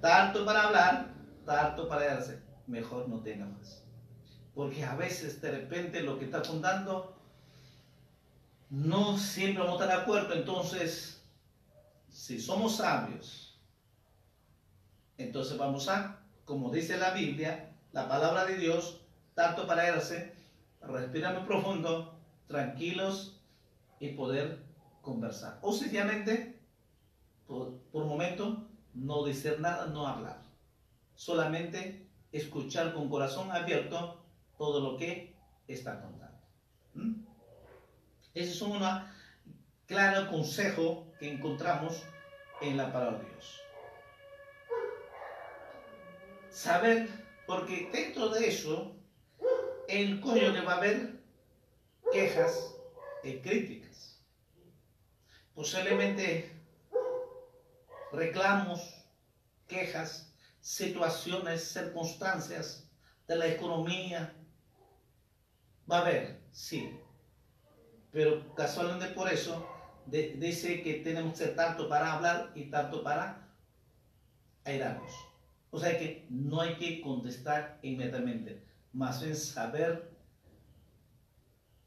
tanto 0.00 0.44
para 0.44 0.64
hablar, 0.64 1.14
tanto 1.44 1.88
para 1.88 2.06
darse, 2.06 2.42
mejor 2.66 3.08
no 3.08 3.20
tenga 3.20 3.46
más. 3.46 3.84
Porque 4.54 4.84
a 4.84 4.94
veces 4.96 5.40
de 5.40 5.50
repente 5.50 6.02
lo 6.02 6.18
que 6.18 6.26
está 6.26 6.42
contando 6.42 7.16
no 8.70 9.18
siempre 9.18 9.62
vamos 9.62 9.80
a 9.80 9.84
estar 9.84 9.96
de 9.96 10.02
acuerdo, 10.02 10.34
entonces 10.34 11.24
si 12.08 12.40
somos 12.40 12.76
sabios, 12.76 13.58
entonces 15.18 15.58
vamos 15.58 15.88
a, 15.88 16.20
como 16.44 16.70
dice 16.70 16.96
la 16.96 17.12
Biblia, 17.12 17.72
la 17.92 18.08
palabra 18.08 18.46
de 18.46 18.56
Dios, 18.56 19.00
tanto 19.34 19.66
para 19.66 19.94
irse, 19.94 20.32
respirar 20.80 21.44
profundo, 21.46 22.18
tranquilos 22.46 23.40
y 23.98 24.10
poder 24.10 24.62
conversar. 25.02 25.58
O 25.62 25.72
sencillamente, 25.72 26.59
por, 27.50 28.04
momento, 28.06 28.68
no 28.94 29.24
decir 29.24 29.58
nada, 29.58 29.86
no 29.86 30.06
hablar. 30.06 30.42
Solamente 31.14 32.06
escuchar 32.30 32.94
con 32.94 33.10
corazón 33.10 33.50
abierto 33.50 34.24
todo 34.56 34.80
lo 34.80 34.96
que 34.96 35.34
está 35.66 36.00
contando. 36.00 36.38
¿Mm? 36.94 37.24
Ese 38.34 38.52
es 38.52 38.62
un 38.62 38.80
claro 39.86 40.30
consejo 40.30 41.08
que 41.18 41.32
encontramos 41.32 42.04
en 42.60 42.76
la 42.76 42.92
palabra 42.92 43.18
de 43.18 43.28
Dios. 43.30 43.60
Saber, 46.50 47.08
porque 47.46 47.90
dentro 47.92 48.28
de 48.28 48.48
eso, 48.48 48.94
el 49.88 50.20
cónyuge 50.20 50.60
va 50.60 50.74
a 50.74 50.76
haber 50.76 51.20
quejas 52.12 52.76
y 53.24 53.38
críticas. 53.38 54.22
Posiblemente 55.54 56.59
reclamos, 58.12 59.04
quejas, 59.66 60.34
situaciones, 60.60 61.62
circunstancias 61.72 62.88
de 63.26 63.36
la 63.36 63.46
economía. 63.48 64.34
Va 65.90 65.98
a 65.98 66.00
haber, 66.02 66.40
sí. 66.50 66.98
Pero 68.12 68.54
casualmente 68.54 69.06
por 69.08 69.32
eso 69.32 69.66
dice 70.06 70.82
que 70.82 70.94
tenemos 70.94 71.38
que 71.38 71.46
tanto 71.46 71.88
para 71.88 72.14
hablar 72.14 72.52
y 72.54 72.64
tanto 72.64 73.02
para 73.02 73.48
airarnos. 74.64 75.12
O 75.70 75.78
sea 75.78 75.96
que 75.96 76.26
no 76.28 76.60
hay 76.60 76.76
que 76.76 77.00
contestar 77.00 77.78
inmediatamente, 77.82 78.64
más 78.92 79.22
bien 79.22 79.36
saber 79.36 80.10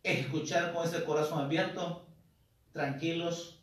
escuchar 0.04 0.74
con 0.74 0.86
ese 0.86 1.04
corazón 1.04 1.42
abierto, 1.42 2.06
tranquilos, 2.72 3.63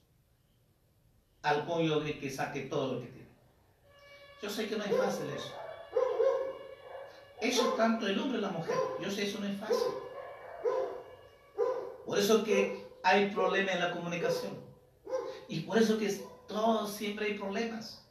al 1.43 1.67
de 2.05 2.19
que 2.19 2.31
saque 2.31 2.63
todo 2.63 2.95
lo 2.95 3.01
que 3.01 3.07
tiene. 3.07 3.29
Yo 4.43 4.51
sé 4.51 4.69
que 4.69 4.77
no 4.77 4.85
es 4.85 4.97
fácil 4.97 5.27
eso. 5.31 5.55
Eso 7.41 7.73
tanto 7.75 8.07
el 8.07 8.19
hombre 8.19 8.39
y 8.39 8.43
la 8.43 8.51
mujer. 8.51 8.77
Yo 9.01 9.11
sé 9.11 9.25
eso 9.25 9.41
no 9.41 9.47
es 9.47 9.59
fácil. 9.59 9.77
Por 12.05 12.19
eso 12.19 12.45
que 12.45 12.87
hay 13.03 13.31
problemas 13.31 13.75
en 13.75 13.81
la 13.81 13.93
comunicación. 13.93 14.59
Y 15.49 15.61
por 15.61 15.79
eso 15.79 15.99
que 15.99 16.09
todo 16.47 16.87
siempre 16.87 17.27
hay 17.27 17.39
problemas. 17.39 18.07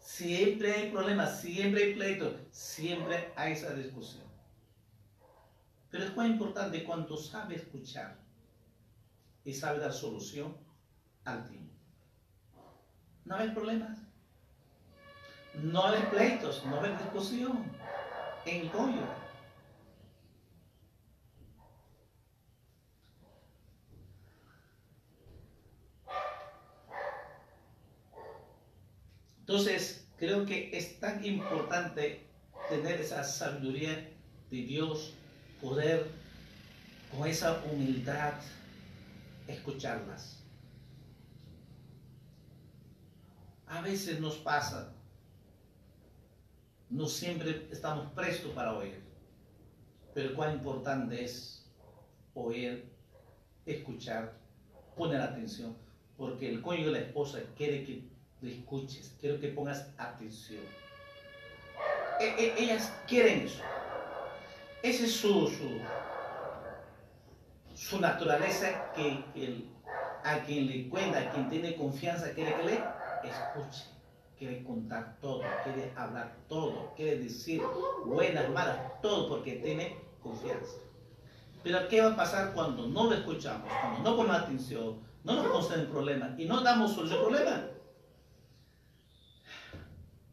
Siempre 0.00 0.72
hay 0.72 0.90
problemas, 0.90 1.40
siempre 1.40 1.82
hay 1.82 1.94
pleitos, 1.94 2.34
siempre 2.50 3.32
hay 3.36 3.52
esa 3.52 3.74
discusión. 3.74 4.24
Pero 5.90 6.04
es 6.04 6.16
muy 6.16 6.26
importante 6.26 6.84
cuando 6.84 7.16
sabe 7.16 7.56
escuchar 7.56 8.16
y 9.44 9.52
sabe 9.52 9.80
dar 9.80 9.92
solución 9.92 10.56
al 11.24 11.48
tiempo. 11.48 11.75
No 13.26 13.36
hay 13.36 13.50
problemas. 13.50 13.98
No 15.54 15.86
hay 15.86 16.02
pleitos, 16.04 16.64
no 16.66 16.80
hay 16.80 16.92
discusión 16.92 17.64
en 18.44 18.62
el 18.62 18.70
cónyuge. 18.70 19.04
Entonces, 29.40 30.06
creo 30.18 30.46
que 30.46 30.76
es 30.76 31.00
tan 31.00 31.24
importante 31.24 32.26
tener 32.68 33.00
esa 33.00 33.24
sabiduría 33.24 34.08
de 34.50 34.56
Dios, 34.56 35.14
poder 35.60 36.10
con 37.10 37.26
esa 37.26 37.62
humildad 37.64 38.34
escucharlas. 39.48 40.45
A 43.68 43.80
veces 43.80 44.20
nos 44.20 44.36
pasa, 44.36 44.92
no 46.88 47.06
siempre 47.06 47.66
estamos 47.72 48.12
prestos 48.12 48.52
para 48.52 48.72
oír, 48.74 49.02
pero 50.14 50.34
cuán 50.34 50.54
importante 50.54 51.24
es 51.24 51.66
oír, 52.34 52.88
escuchar, 53.66 54.34
poner 54.96 55.20
atención, 55.20 55.76
porque 56.16 56.48
el 56.48 56.62
cónyuge 56.62 56.86
de 56.86 56.92
la 56.92 56.98
esposa 57.00 57.40
quiere 57.56 57.84
que 57.84 58.04
lo 58.40 58.48
escuches, 58.48 59.16
quiero 59.20 59.40
que 59.40 59.48
pongas 59.48 59.90
atención. 59.98 60.62
E, 62.20 62.24
e, 62.24 62.62
ellas 62.62 62.92
quieren 63.06 63.46
eso. 63.46 63.62
Esa 64.82 65.04
es 65.04 65.12
su, 65.12 65.50
su, 67.74 68.00
naturaleza 68.00 68.92
que 68.94 69.24
a 70.22 70.40
quien 70.42 70.66
le 70.66 70.88
cuenta, 70.88 71.18
a 71.18 71.30
quien 71.30 71.48
tiene 71.48 71.74
confianza, 71.74 72.32
quiere 72.32 72.54
que 72.54 72.62
le 72.62 72.95
escuche, 73.28 73.84
quiere 74.38 74.64
contar 74.64 75.18
todo, 75.20 75.42
quiere 75.64 75.92
hablar 75.96 76.36
todo, 76.48 76.92
quiere 76.94 77.18
decir 77.18 77.62
buenas, 78.04 78.48
malas, 78.50 79.00
todo 79.00 79.28
porque 79.28 79.56
tiene 79.56 79.96
confianza. 80.22 80.78
Pero 81.62 81.88
¿qué 81.88 82.00
va 82.00 82.12
a 82.12 82.16
pasar 82.16 82.52
cuando 82.54 82.86
no 82.86 83.04
lo 83.04 83.14
escuchamos, 83.14 83.70
cuando 83.80 84.10
no 84.10 84.16
ponemos 84.16 84.42
atención, 84.42 85.00
no 85.24 85.34
nos 85.34 85.46
conceden 85.48 85.88
problemas 85.88 86.38
y 86.38 86.44
no 86.44 86.60
damos 86.60 86.92
solución 86.92 87.18
al 87.18 87.24
problema? 87.24 87.64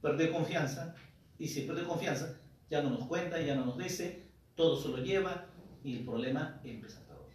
perder 0.03 0.34
confianza, 0.34 0.93
y 1.39 1.47
si 1.47 1.62
pierde 1.62 1.86
confianza, 1.86 2.38
ya 2.69 2.84
no 2.84 2.89
nos 2.89 3.08
cuenta, 3.08 3.39
ya 3.39 3.56
no 3.56 3.65
nos 3.65 3.77
dice, 3.77 4.27
todo 4.53 4.79
se 4.79 4.89
lo 4.89 4.97
lleva 4.97 5.45
y 5.82 5.95
el 5.95 6.06
problema 6.06 6.60
empieza 6.63 6.99
todo. 7.08 7.29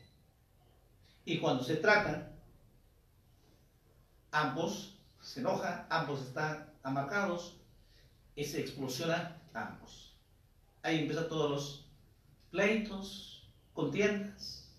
Y 1.24 1.38
cuando 1.38 1.64
se 1.64 1.76
tratan, 1.76 2.38
ambos 4.30 4.97
se 5.28 5.40
enojan, 5.40 5.86
ambos 5.90 6.22
están 6.22 6.72
amargados 6.82 7.60
y 8.34 8.44
se 8.44 8.60
explosiona 8.60 9.36
ambos. 9.52 10.16
Ahí 10.82 11.00
empiezan 11.00 11.28
todos 11.28 11.50
los 11.50 11.86
pleitos, 12.50 13.46
contiendas, 13.74 14.72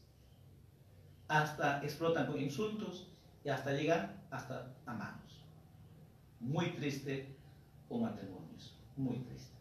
hasta 1.27 1.83
explotan 1.83 2.25
con 2.25 2.41
insultos 2.41 3.07
y 3.43 3.49
hasta 3.49 3.73
llegan 3.73 4.23
hasta 4.31 4.73
a 4.87 4.93
manos. 4.93 5.45
Muy 6.39 6.71
triste 6.71 7.35
o 7.87 7.99
matrimonios. 7.99 8.73
Muy 8.97 9.19
triste. 9.19 9.53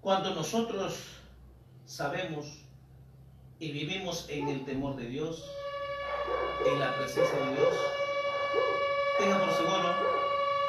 Cuando 0.00 0.32
nosotros 0.32 0.94
sabemos 1.86 2.62
y 3.58 3.72
vivimos 3.72 4.28
en 4.28 4.48
el 4.48 4.64
temor 4.64 4.94
de 4.94 5.08
Dios, 5.08 5.44
en 6.72 6.78
la 6.78 6.96
presencia 6.96 7.36
de 7.46 7.56
Dios, 7.56 8.01
tenga 9.22 9.38
por 9.38 9.54
seguro, 9.54 9.94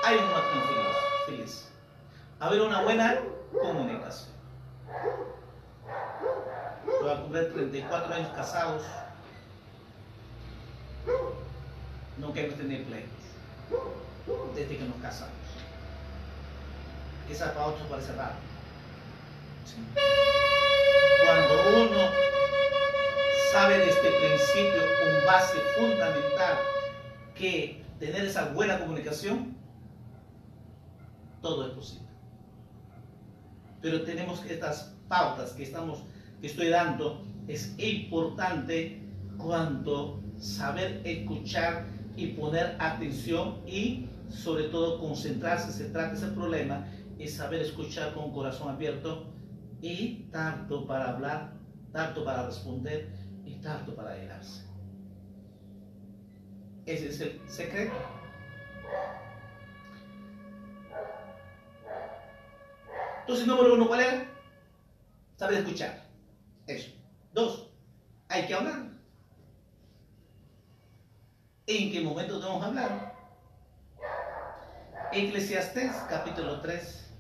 hay 0.04 0.18
un 0.18 0.32
matrimonio 0.32 0.92
feliz. 1.26 1.70
Haber 2.40 2.62
una 2.62 2.82
buena 2.82 3.20
comunicación. 3.52 4.30
Voy 7.02 7.12
a 7.12 7.22
cumplir 7.22 7.54
34 7.54 8.14
años 8.14 8.30
casados. 8.36 8.84
No 12.18 12.32
quiero 12.32 12.54
tener 12.54 12.84
pleitos 12.84 13.24
desde 14.56 14.78
que 14.78 14.84
nos 14.84 14.98
casamos. 15.02 15.34
Esa 17.30 17.54
para 17.54 17.66
otros 17.66 17.88
parece 17.88 18.14
raro. 18.14 18.36
Cuando 21.26 21.86
uno 21.86 22.10
sabe 23.52 23.80
desde 23.80 24.08
el 24.08 24.16
principio 24.16 24.84
un 25.08 25.26
base 25.26 25.58
fundamental 25.76 26.60
que 27.36 27.83
tener 28.04 28.26
esa 28.26 28.50
buena 28.50 28.80
comunicación, 28.80 29.56
todo 31.42 31.68
es 31.68 31.74
posible. 31.74 32.10
Pero 33.82 34.04
tenemos 34.04 34.44
estas 34.44 34.94
pautas 35.08 35.54
que 35.54 35.64
estamos, 35.64 36.04
que 36.42 36.48
estoy 36.48 36.68
dando, 36.68 37.24
es 37.48 37.74
importante 37.80 39.02
cuando 39.38 40.22
saber 40.38 41.02
escuchar 41.06 41.86
y 42.18 42.28
poner 42.34 42.76
atención 42.78 43.62
y 43.66 44.10
sobre 44.28 44.66
todo 44.66 45.00
concentrarse, 45.00 45.72
se 45.72 45.90
trata 45.90 46.16
ese 46.16 46.28
problema 46.28 46.86
y 47.18 47.30
saber 47.30 47.62
escuchar 47.62 48.14
con 48.14 48.34
corazón 48.34 48.68
abierto 48.68 49.32
y 49.82 50.26
tanto 50.30 50.86
para 50.86 51.12
hablar, 51.12 51.54
tanto 51.94 52.26
para 52.26 52.48
responder 52.48 53.14
y 53.46 53.62
tanto 53.62 53.96
para 53.96 54.12
ayudarse. 54.12 54.73
Ese 56.86 57.10
es 57.10 57.22
el 57.22 57.42
secreto. 57.50 57.94
Entonces, 63.22 63.48
número 63.48 63.76
uno, 63.76 63.88
¿cuál 63.88 64.02
era? 64.02 64.26
Saber 65.38 65.60
escuchar. 65.60 66.04
Eso. 66.68 66.92
Dos, 67.32 67.70
hay 68.28 68.46
que 68.46 68.54
hablar. 68.54 68.92
¿En 71.68 71.92
qué 71.92 72.02
momento 72.02 72.40
debemos 72.40 72.64
hablar? 72.64 73.14
Eclesiastés 75.14 75.96
capítulo 76.10 76.60
3. 76.60 77.13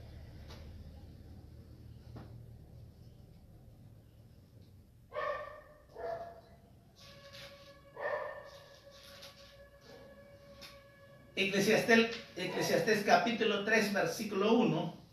Eclesiastés, 11.36 13.04
capítulo 13.06 13.63
3, 13.65 13.91
versículo 13.91 14.54
1. 14.54 15.04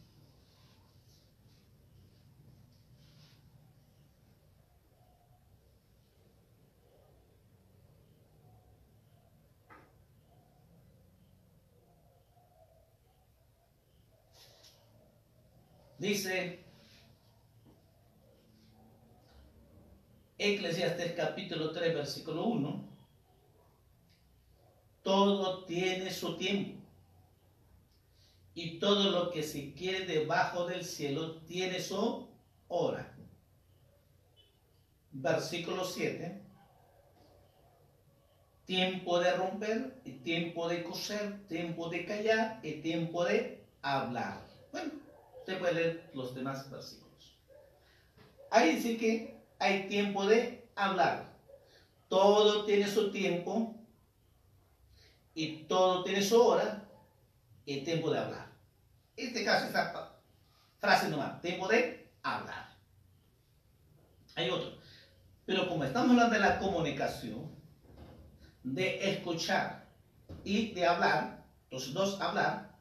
Dice 15.99 16.65
Eclesiastés 20.39 21.13
capítulo 21.13 21.73
3, 21.73 21.95
versículo 21.95 22.45
1. 22.45 23.00
Todo 25.11 25.65
tiene 25.65 26.13
su 26.13 26.37
tiempo. 26.37 26.81
Y 28.55 28.79
todo 28.79 29.11
lo 29.11 29.33
que 29.33 29.43
se 29.43 29.75
quiere 29.75 30.07
debajo 30.07 30.67
del 30.67 30.85
cielo 30.85 31.39
tiene 31.39 31.81
su 31.81 32.29
hora. 32.69 33.13
Versículo 35.11 35.85
7. 35.85 36.41
Tiempo 38.65 39.19
de 39.19 39.33
romper, 39.33 40.01
y 40.05 40.13
tiempo 40.13 40.69
de 40.69 40.85
coser, 40.85 41.45
tiempo 41.49 41.89
de 41.89 42.05
callar 42.05 42.61
y 42.63 42.75
tiempo 42.75 43.25
de 43.25 43.65
hablar. 43.83 44.47
Bueno, 44.71 44.93
usted 45.41 45.59
puede 45.59 45.75
leer 45.75 46.11
los 46.15 46.37
demás 46.37 46.71
versículos. 46.71 47.37
Ahí 48.49 48.77
dice 48.77 48.97
que 48.97 49.41
hay 49.59 49.89
tiempo 49.89 50.25
de 50.25 50.69
hablar. 50.77 51.37
Todo 52.09 52.65
tiene 52.65 52.87
su 52.87 53.11
tiempo 53.11 53.75
y 55.35 55.65
todo 55.65 56.05
tiene 56.05 56.23
su 56.23 56.41
hora 56.41 56.83
y 57.65 57.83
tiempo 57.83 58.11
de 58.11 58.19
hablar. 58.19 58.49
En 59.17 59.29
este 59.29 59.45
caso, 59.45 59.67
esta 59.67 60.13
frase 60.79 61.09
nomás, 61.09 61.41
tiempo 61.41 61.69
de 61.69 62.11
hablar. 62.23 62.77
Hay 64.35 64.51
otro. 64.51 64.79
Pero 65.47 65.69
como 65.69 65.85
estamos 65.85 66.11
hablando 66.11 66.35
de 66.35 66.41
la 66.41 66.59
comunicación, 66.59 67.51
de 68.63 69.11
escuchar 69.11 69.89
y 70.45 70.73
de 70.73 70.87
hablar, 70.87 71.45
los 71.71 71.93
dos 71.93 72.21
hablar, 72.21 72.79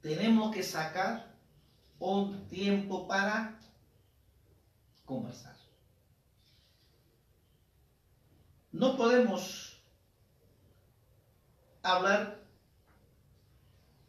tenemos 0.00 0.54
que 0.54 0.62
sacar 0.62 1.34
un 1.98 2.46
tiempo 2.48 3.06
para 3.06 3.58
conversar. 5.04 5.56
No 8.70 8.96
podemos 8.96 9.77
hablar 11.88 12.38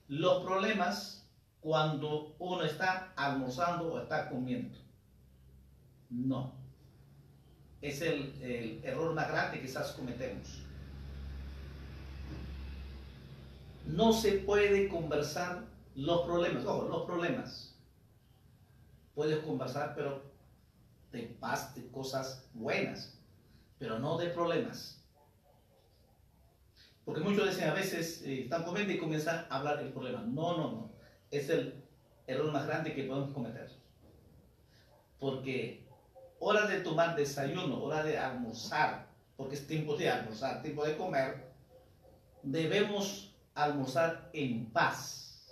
los 0.08 0.44
problemas 0.44 1.28
cuando 1.62 2.36
uno 2.40 2.64
está 2.64 3.14
almorzando 3.16 3.94
o 3.94 4.00
está 4.02 4.30
comiendo. 4.30 4.78
No. 6.10 6.54
Es 7.82 8.02
el, 8.02 8.82
error 8.84 9.14
más 9.14 9.30
grande 9.30 9.58
que 9.58 9.66
quizás 9.66 9.92
cometemos. 9.92 10.64
No 13.86 14.14
se 14.14 14.34
puede 14.40 14.90
conversar 14.90 15.64
los 15.96 16.22
problemas. 16.22 16.66
Ojo, 16.66 16.88
los 16.88 17.06
problemas. 17.06 17.76
Puedes 19.16 19.40
conversar, 19.44 19.94
pero 19.96 20.24
de 21.12 21.24
paz, 21.40 21.76
de 21.76 21.88
cosas 21.90 22.50
buenas, 22.54 23.18
pero 23.78 24.00
no 24.00 24.18
de 24.18 24.30
problemas. 24.30 24.99
Porque 27.10 27.24
muchos 27.24 27.50
dicen 27.50 27.70
a 27.70 27.74
veces, 27.74 28.22
eh, 28.22 28.44
están 28.44 28.64
comiendo 28.64 28.94
y 28.94 29.00
comienzan 29.00 29.48
a 29.50 29.58
hablar 29.58 29.80
del 29.80 29.92
problema. 29.92 30.22
No, 30.22 30.56
no, 30.56 30.72
no. 30.72 30.92
Es 31.32 31.50
el 31.50 31.84
error 32.28 32.52
más 32.52 32.68
grande 32.68 32.94
que 32.94 33.06
podemos 33.06 33.34
cometer. 33.34 33.68
Porque 35.18 35.88
hora 36.38 36.68
de 36.68 36.82
tomar 36.82 37.16
desayuno, 37.16 37.82
hora 37.82 38.04
de 38.04 38.16
almorzar, 38.16 39.08
porque 39.36 39.56
es 39.56 39.66
tiempo 39.66 39.98
de 39.98 40.08
almorzar, 40.08 40.62
tiempo 40.62 40.86
de 40.86 40.98
comer, 40.98 41.52
debemos 42.44 43.36
almorzar 43.56 44.30
en 44.32 44.68
paz, 44.68 45.48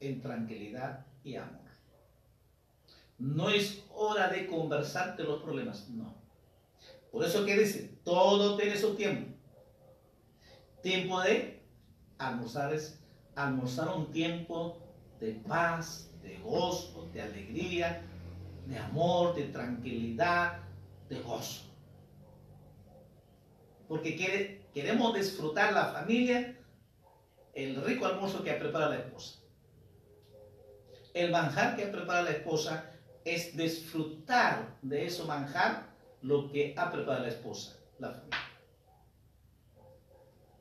en 0.00 0.20
tranquilidad 0.20 1.06
y 1.24 1.36
amor. 1.36 1.62
No 3.18 3.48
es 3.48 3.84
hora 3.94 4.28
de 4.28 4.46
conversar 4.46 5.16
de 5.16 5.24
los 5.24 5.42
problemas, 5.42 5.88
no. 5.88 6.14
Por 7.10 7.24
eso 7.24 7.46
que 7.46 7.58
dice, 7.58 7.90
todo 8.04 8.58
tiene 8.58 8.76
su 8.76 8.94
tiempo. 8.94 9.39
Tiempo 10.82 11.20
de 11.20 11.62
almorzar 12.18 12.72
es 12.72 12.98
almorzar 13.34 13.88
un 13.96 14.10
tiempo 14.12 14.78
de 15.20 15.32
paz, 15.32 16.10
de 16.22 16.38
gozo, 16.38 17.08
de 17.12 17.22
alegría, 17.22 18.02
de 18.66 18.78
amor, 18.78 19.34
de 19.34 19.44
tranquilidad, 19.44 20.58
de 21.08 21.20
gozo. 21.20 21.64
Porque 23.88 24.60
queremos 24.72 25.14
disfrutar 25.14 25.72
la 25.72 25.86
familia 25.86 26.56
el 27.54 27.82
rico 27.82 28.06
almuerzo 28.06 28.42
que 28.42 28.52
prepara 28.52 28.88
la 28.88 28.96
esposa. 28.96 29.40
El 31.12 31.32
manjar 31.32 31.76
que 31.76 31.86
prepara 31.86 32.22
la 32.22 32.30
esposa 32.30 32.90
es 33.24 33.56
disfrutar 33.56 34.76
de 34.82 35.06
eso 35.06 35.26
manjar 35.26 35.90
lo 36.22 36.50
que 36.50 36.74
ha 36.76 36.90
preparado 36.90 37.24
la 37.24 37.30
esposa, 37.30 37.76
la 37.98 38.10
familia. 38.12 38.39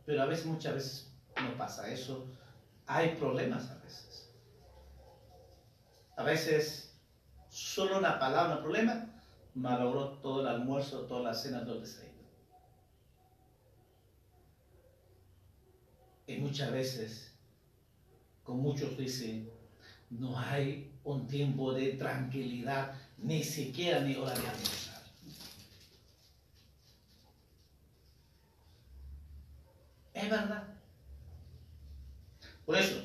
Pero 0.10 0.24
a 0.24 0.26
veces, 0.26 0.48
muchas 0.48 0.74
veces 0.74 1.12
no 1.40 1.56
pasa 1.56 1.88
eso. 1.88 2.26
Hay 2.88 3.10
problemas 3.18 3.70
a 3.70 3.76
veces. 3.76 4.28
A 6.18 6.24
veces 6.24 6.96
solo 7.48 8.00
una 8.00 8.18
palabra, 8.18 8.56
un 8.56 8.64
problema, 8.64 9.06
malogró 9.54 10.14
todo 10.14 10.42
el 10.42 10.48
almuerzo, 10.48 11.02
toda 11.02 11.22
la 11.22 11.36
cena, 11.36 11.64
todo 11.64 11.76
el 11.76 11.82
desayuno. 11.82 12.28
Y 16.26 16.38
muchas 16.38 16.72
veces, 16.72 17.32
con 18.44 18.62
muchos 18.62 18.98
dicen, 18.98 19.48
no 20.10 20.40
hay 20.40 20.92
un 21.04 21.28
tiempo 21.28 21.72
de 21.72 21.94
tranquilidad, 21.94 22.96
ni 23.20 23.44
siquiera 23.44 24.00
ni 24.00 24.16
hora 24.16 24.34
de 24.34 24.40
almuerzo. 24.40 24.99
Es 30.22 30.30
verdad. 30.30 30.64
Por 32.66 32.76
eso, 32.76 33.02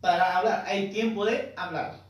para 0.00 0.36
hablar, 0.36 0.64
hay 0.66 0.90
tiempo 0.90 1.24
de 1.24 1.54
hablar. 1.56 2.04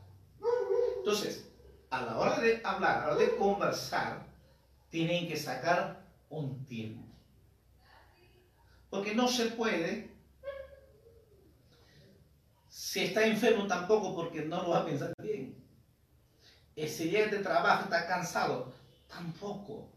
Entonces, 0.97 1.47
a 1.91 2.01
la 2.01 2.17
hora 2.17 2.39
de 2.39 2.61
hablar, 2.63 2.97
a 2.97 3.07
la 3.07 3.13
hora 3.13 3.15
de 3.15 3.35
conversar, 3.35 4.25
tienen 4.89 5.27
que 5.27 5.37
sacar 5.37 6.01
un 6.29 6.65
tiempo. 6.65 7.03
Porque 8.89 9.13
no 9.13 9.27
se 9.27 9.45
puede, 9.51 10.09
si 12.69 13.01
está 13.01 13.23
enfermo 13.25 13.67
tampoco, 13.67 14.15
porque 14.15 14.41
no 14.41 14.63
lo 14.63 14.69
va 14.69 14.79
a 14.79 14.85
pensar 14.85 15.13
bien. 15.21 15.63
Si 16.75 17.09
llega 17.09 17.27
de 17.27 17.39
trabajo, 17.39 17.83
está 17.83 18.07
cansado, 18.07 18.73
tampoco 19.07 19.91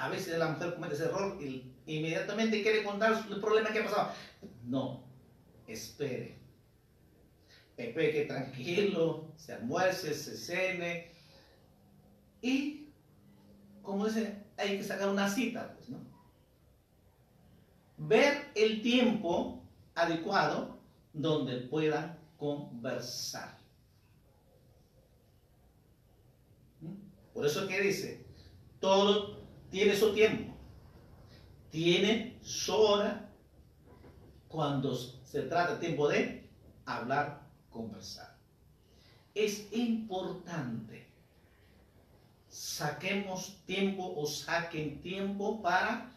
a 0.00 0.08
veces 0.08 0.38
la 0.38 0.48
mujer 0.48 0.74
comete 0.74 0.94
ese 0.94 1.04
error 1.04 1.36
y 1.42 1.74
inmediatamente 1.86 2.62
quiere 2.62 2.82
contar 2.82 3.22
el 3.28 3.40
problema 3.40 3.70
que 3.70 3.80
ha 3.80 3.84
pasado. 3.84 4.12
No, 4.64 5.04
espere. 5.66 6.38
Espere 7.76 8.12
que 8.12 8.24
tranquilo, 8.24 9.32
se 9.36 9.52
almuerce, 9.52 10.14
se 10.14 10.36
cene. 10.36 11.10
Y, 12.40 12.88
como 13.82 14.06
dice, 14.06 14.42
hay 14.56 14.78
que 14.78 14.84
sacar 14.84 15.10
una 15.10 15.28
cita, 15.28 15.74
pues, 15.74 15.90
¿no? 15.90 15.98
Ver 17.98 18.50
el 18.54 18.80
tiempo 18.80 19.62
adecuado 19.94 20.78
donde 21.12 21.58
puedan 21.58 22.18
conversar. 22.38 23.58
¿Mm? 26.80 26.94
Por 27.34 27.44
eso 27.44 27.68
que 27.68 27.80
dice, 27.82 28.24
todo 28.80 29.39
tiene 29.70 29.96
su 29.96 30.12
tiempo, 30.12 30.54
tiene 31.70 32.38
su 32.42 32.74
hora 32.74 33.28
cuando 34.48 34.94
se 34.94 35.42
trata 35.42 35.78
tiempo 35.78 36.08
de 36.08 36.48
hablar, 36.84 37.42
conversar. 37.70 38.36
Es 39.34 39.72
importante 39.72 41.10
saquemos 42.50 43.64
tiempo 43.64 44.12
o 44.16 44.26
saquen 44.26 45.00
tiempo 45.00 45.62
para 45.62 46.10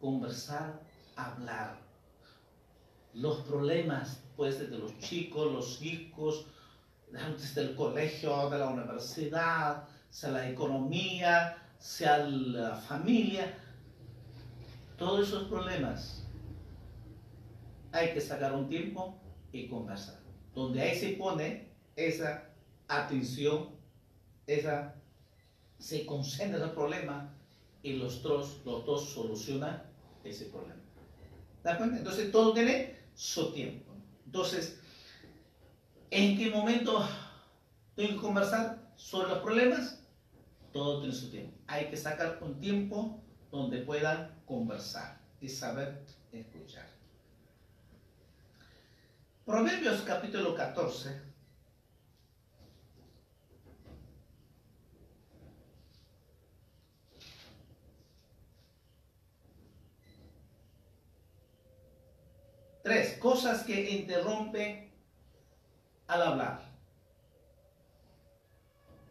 conversar, 0.00 0.80
hablar. 1.16 1.78
Los 3.12 3.38
problemas, 3.40 4.22
pues, 4.36 4.58
de 4.58 4.78
los 4.78 4.96
chicos, 4.98 5.52
los 5.52 5.82
hijos, 5.82 6.46
desde 7.10 7.62
el 7.62 7.74
colegio, 7.74 8.48
de 8.48 8.58
la 8.58 8.68
universidad, 8.68 9.88
sea 10.08 10.30
la 10.30 10.48
economía, 10.48 11.59
sea 11.80 12.18
la 12.18 12.76
familia, 12.76 13.52
todos 14.98 15.28
esos 15.28 15.48
problemas 15.48 16.26
hay 17.90 18.12
que 18.12 18.20
sacar 18.20 18.52
un 18.52 18.68
tiempo 18.68 19.18
y 19.50 19.66
conversar. 19.66 20.20
Donde 20.54 20.82
ahí 20.82 20.96
se 20.96 21.12
pone 21.12 21.70
esa 21.96 22.50
atención, 22.86 23.70
esa, 24.46 24.94
se 25.78 26.04
concentra 26.04 26.62
el 26.62 26.72
problema 26.72 27.34
y 27.82 27.94
los 27.94 28.22
dos, 28.22 28.60
los 28.64 28.84
dos 28.84 29.08
solucionan 29.08 29.82
ese 30.22 30.46
problema. 30.46 30.82
¿De 31.64 31.70
acuerdo? 31.70 31.96
Entonces 31.96 32.30
todo 32.30 32.52
tiene 32.52 32.98
su 33.14 33.52
tiempo. 33.52 33.90
Entonces, 34.26 34.78
¿en 36.10 36.36
qué 36.36 36.50
momento 36.50 37.08
tengo 37.96 38.10
que 38.10 38.20
conversar 38.20 38.92
sobre 38.96 39.28
los 39.28 39.38
problemas? 39.38 39.99
Todo 40.72 41.00
tiene 41.00 41.14
su 41.14 41.30
tiempo. 41.30 41.58
Hay 41.66 41.90
que 41.90 41.96
sacar 41.96 42.38
un 42.42 42.58
tiempo 42.60 43.20
donde 43.50 43.78
puedan 43.78 44.40
conversar 44.46 45.20
y 45.40 45.48
saber 45.48 46.04
escuchar. 46.32 46.86
Proverbios 49.44 50.02
capítulo 50.02 50.54
14. 50.54 51.22
Tres 62.84 63.18
cosas 63.18 63.64
que 63.64 63.90
interrumpen 63.90 64.92
al 66.06 66.22
hablar. 66.22 66.70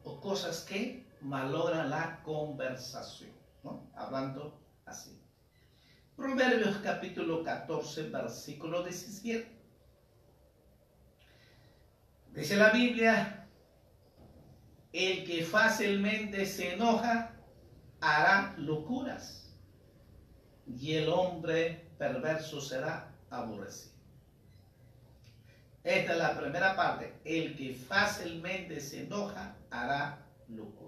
O 0.05 0.21
cosas 0.21 0.61
que 0.61 1.08
malogran 1.21 1.89
la 1.89 2.21
conversación. 2.23 3.31
¿no? 3.63 3.89
Hablando 3.95 4.59
así. 4.85 5.21
Proverbios 6.15 6.77
capítulo 6.77 7.43
14, 7.43 8.09
versículo 8.09 8.83
17. 8.83 9.59
Dice 12.33 12.57
la 12.57 12.69
Biblia, 12.71 13.47
el 14.91 15.25
que 15.25 15.43
fácilmente 15.43 16.45
se 16.45 16.73
enoja 16.73 17.31
hará 18.01 18.55
locuras 18.57 19.55
y 20.67 20.93
el 20.95 21.09
hombre 21.09 21.89
perverso 21.97 22.61
será 22.61 23.11
aborrecido. 23.29 23.93
Esta 25.83 26.11
es 26.11 26.17
la 26.17 26.39
primera 26.39 26.75
parte. 26.75 27.13
El 27.23 27.55
que 27.55 27.73
fácilmente 27.73 28.79
se 28.79 29.03
enoja 29.03 29.55
hará 29.71 30.25
locuras. 30.47 30.78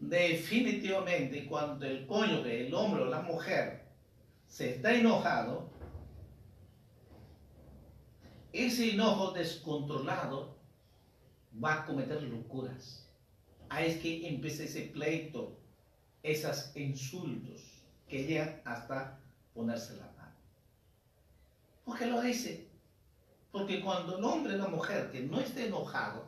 Definitivamente 0.00 1.46
cuando 1.46 1.84
el 1.84 2.06
cónyuge, 2.06 2.66
el 2.66 2.74
hombre 2.74 3.02
o 3.02 3.06
la 3.06 3.20
mujer 3.20 3.84
se 4.46 4.70
está 4.70 4.94
enojado, 4.94 5.70
ese 8.52 8.92
enojo 8.92 9.32
descontrolado 9.32 10.56
va 11.62 11.74
a 11.74 11.84
cometer 11.84 12.22
locuras. 12.22 13.06
Ahí 13.68 13.90
es 13.90 13.98
que 13.98 14.26
empieza 14.26 14.64
ese 14.64 14.82
pleito, 14.82 15.58
esos 16.22 16.74
insultos 16.76 17.60
que 18.08 18.24
llegan 18.24 18.60
hasta 18.64 19.20
ponerse 19.54 19.96
la 19.96 20.06
mano. 20.16 20.34
¿Por 21.84 21.98
qué 21.98 22.06
lo 22.06 22.22
dice? 22.22 22.68
Porque 23.52 23.80
cuando 23.80 24.18
el 24.18 24.24
hombre 24.24 24.54
o 24.54 24.58
la 24.58 24.68
mujer 24.68 25.10
que 25.12 25.20
no 25.20 25.40
está 25.40 25.62
enojado, 25.62 26.26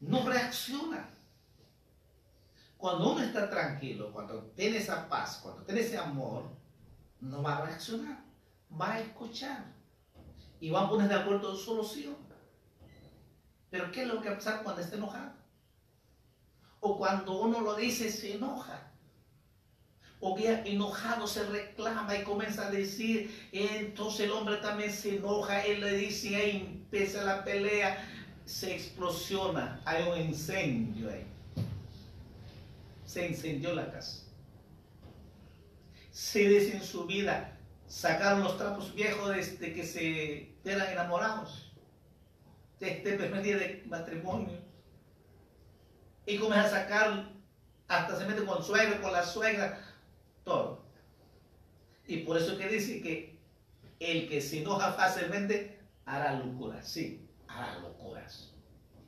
no 0.00 0.26
reacciona. 0.26 1.10
Cuando 2.76 3.12
uno 3.12 3.22
está 3.22 3.48
tranquilo, 3.48 4.12
cuando 4.12 4.42
tiene 4.54 4.78
esa 4.78 5.08
paz, 5.08 5.40
cuando 5.42 5.62
tiene 5.62 5.80
ese 5.80 5.96
amor, 5.96 6.44
no 7.20 7.42
va 7.42 7.58
a 7.58 7.66
reaccionar, 7.66 8.18
va 8.78 8.92
a 8.92 9.00
escuchar 9.00 9.64
y 10.60 10.70
van 10.70 10.84
a 10.84 10.88
poner 10.88 11.08
de 11.08 11.14
acuerdo 11.14 11.52
en 11.52 11.58
solución. 11.58 12.16
Pero 13.70 13.90
¿qué 13.90 14.02
es 14.02 14.08
lo 14.08 14.20
que 14.20 14.30
pasa 14.30 14.62
cuando 14.62 14.82
está 14.82 14.96
enojado? 14.96 15.32
O 16.80 16.98
cuando 16.98 17.40
uno 17.40 17.60
lo 17.60 17.74
dice, 17.74 18.10
se 18.10 18.34
enoja. 18.34 18.82
O 20.20 20.34
que 20.34 20.50
enojado 20.64 21.26
se 21.26 21.44
reclama 21.46 22.16
y 22.16 22.24
comienza 22.24 22.68
a 22.68 22.70
decir, 22.70 23.48
entonces 23.52 24.20
el 24.20 24.32
hombre 24.32 24.56
también 24.56 24.92
se 24.92 25.16
enoja, 25.16 25.64
él 25.64 25.80
le 25.80 25.92
dice, 25.92 26.36
ahí 26.36 26.56
empieza 26.56 27.24
la 27.24 27.44
pelea, 27.44 28.06
se 28.44 28.74
explosiona, 28.74 29.80
hay 29.84 30.08
un 30.08 30.18
incendio 30.18 31.10
ahí. 31.10 31.26
Se 33.16 33.26
incendió 33.26 33.72
la 33.72 33.90
casa. 33.90 34.24
Se 36.10 36.40
dice 36.40 36.76
en 36.76 36.82
su 36.82 37.06
vida, 37.06 37.56
sacaron 37.86 38.44
los 38.44 38.58
trapos 38.58 38.94
viejos 38.94 39.34
desde 39.34 39.72
que 39.72 39.86
se 39.86 40.54
eran 40.66 40.90
enamorados, 40.90 41.72
de 42.78 42.90
este 42.90 43.14
primer 43.14 43.42
día 43.42 43.56
de 43.56 43.84
matrimonio. 43.86 44.60
Y 46.26 46.36
comienza 46.36 46.66
a 46.66 46.82
sacar, 46.82 47.30
hasta 47.88 48.18
se 48.18 48.26
mete 48.26 48.44
con 48.44 48.62
suegro, 48.62 49.00
con 49.00 49.12
la 49.14 49.24
suegra, 49.24 49.80
todo. 50.44 50.84
Y 52.06 52.18
por 52.18 52.36
eso 52.36 52.58
que 52.58 52.68
dice 52.68 53.00
que 53.00 53.40
el 53.98 54.28
que 54.28 54.42
se 54.42 54.60
enoja 54.60 54.92
fácilmente 54.92 55.80
hará 56.04 56.34
locuras, 56.34 56.86
sí, 56.86 57.26
hará 57.48 57.78
locuras. 57.78 58.52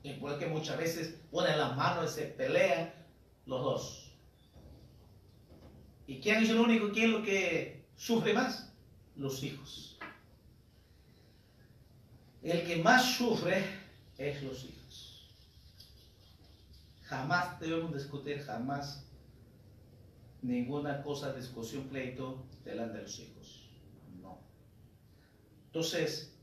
Y 0.03 0.15
por 0.15 0.31
eso 0.31 0.39
que 0.39 0.47
muchas 0.47 0.79
veces 0.79 1.21
ponen 1.31 1.59
las 1.59 1.77
manos 1.77 2.11
y 2.13 2.15
se 2.15 2.27
pelean 2.29 2.98
los 3.49 3.63
dos. 3.63 4.13
¿Y 6.07 6.21
quién 6.21 6.45
es 6.45 6.51
el 6.51 6.59
único? 6.59 6.93
¿Quién 6.93 7.07
es 7.07 7.13
lo 7.13 7.23
que 7.23 7.85
sufre 7.97 8.33
más? 8.33 8.69
los 9.19 9.43
hijos. 9.43 9.99
El 12.43 12.65
que 12.65 12.77
más 12.77 13.17
sufre 13.17 13.65
es 14.17 14.43
los 14.43 14.65
hijos. 14.65 15.29
Jamás 17.03 17.59
debemos 17.59 17.93
discutir, 17.93 18.41
jamás 18.41 19.05
ninguna 20.41 21.03
cosa, 21.03 21.33
discusión, 21.33 21.89
pleito 21.89 22.45
delante 22.65 22.99
de 22.99 23.03
los 23.03 23.19
hijos. 23.19 23.69
No. 24.23 24.39
Entonces, 25.67 26.37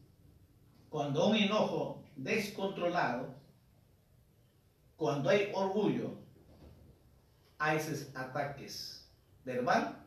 cuando 0.89 1.27
un 1.27 1.37
enojo 1.37 2.03
descontrolado, 2.15 3.33
cuando 4.97 5.29
hay 5.29 5.51
orgullo, 5.53 6.17
hay 7.65 7.78
esos 7.78 8.15
ataques 8.15 9.10
verbal 9.43 9.97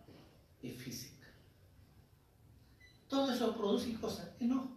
y 0.62 0.70
físico. 0.70 1.26
Todo 3.08 3.32
eso 3.32 3.56
produce 3.56 3.98
cosas, 3.98 4.30
enojo. 4.38 4.76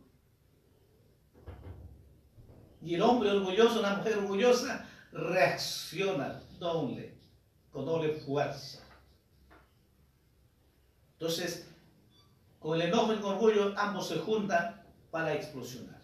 Y 2.82 2.96
el 2.96 3.02
hombre 3.04 3.30
orgulloso, 3.30 3.84
la 3.84 3.98
mujer 3.98 4.17
orgullosa, 4.17 4.88
reacciona 5.12 6.41
doble, 6.58 7.20
con 7.72 7.86
doble 7.86 8.13
fuerza. 8.13 8.80
Entonces, 11.13 11.67
con 12.58 12.82
el 12.82 12.88
enojo 12.88 13.13
y 13.13 13.17
el 13.17 13.24
orgullo, 13.24 13.74
ambos 13.78 14.08
se 14.08 14.17
juntan 14.17 14.84
para 15.12 15.36
explosionar. 15.36 16.02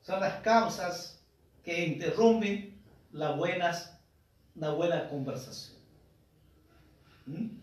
Son 0.00 0.18
las 0.18 0.40
causas 0.40 1.24
que 1.62 1.86
interrumpen 1.86 2.82
la, 3.12 3.36
buenas, 3.36 4.01
la 4.54 4.70
buena 4.70 5.08
conversación. 5.08 5.78
¿Mm? 7.26 7.62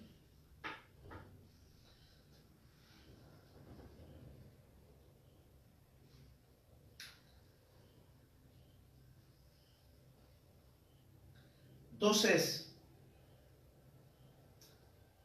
Entonces, 11.93 12.73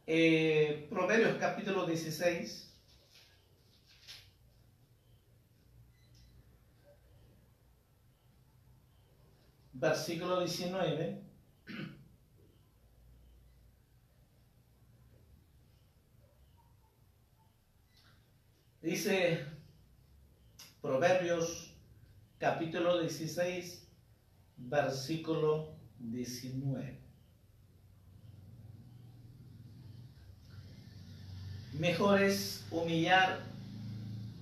eh, 0.09 0.87
Proverbios 0.91 1.37
capítulo 1.39 1.87
16. 1.87 2.69
Versículo 9.73 10.41
19. 10.41 11.34
Dice 18.83 19.47
Proverbios 20.83 21.71
capítulo 22.39 23.01
16, 23.01 23.89
versículo 24.59 25.75
19. 25.99 26.99
Mejor 31.79 32.23
es 32.23 32.67
humillar 32.71 33.41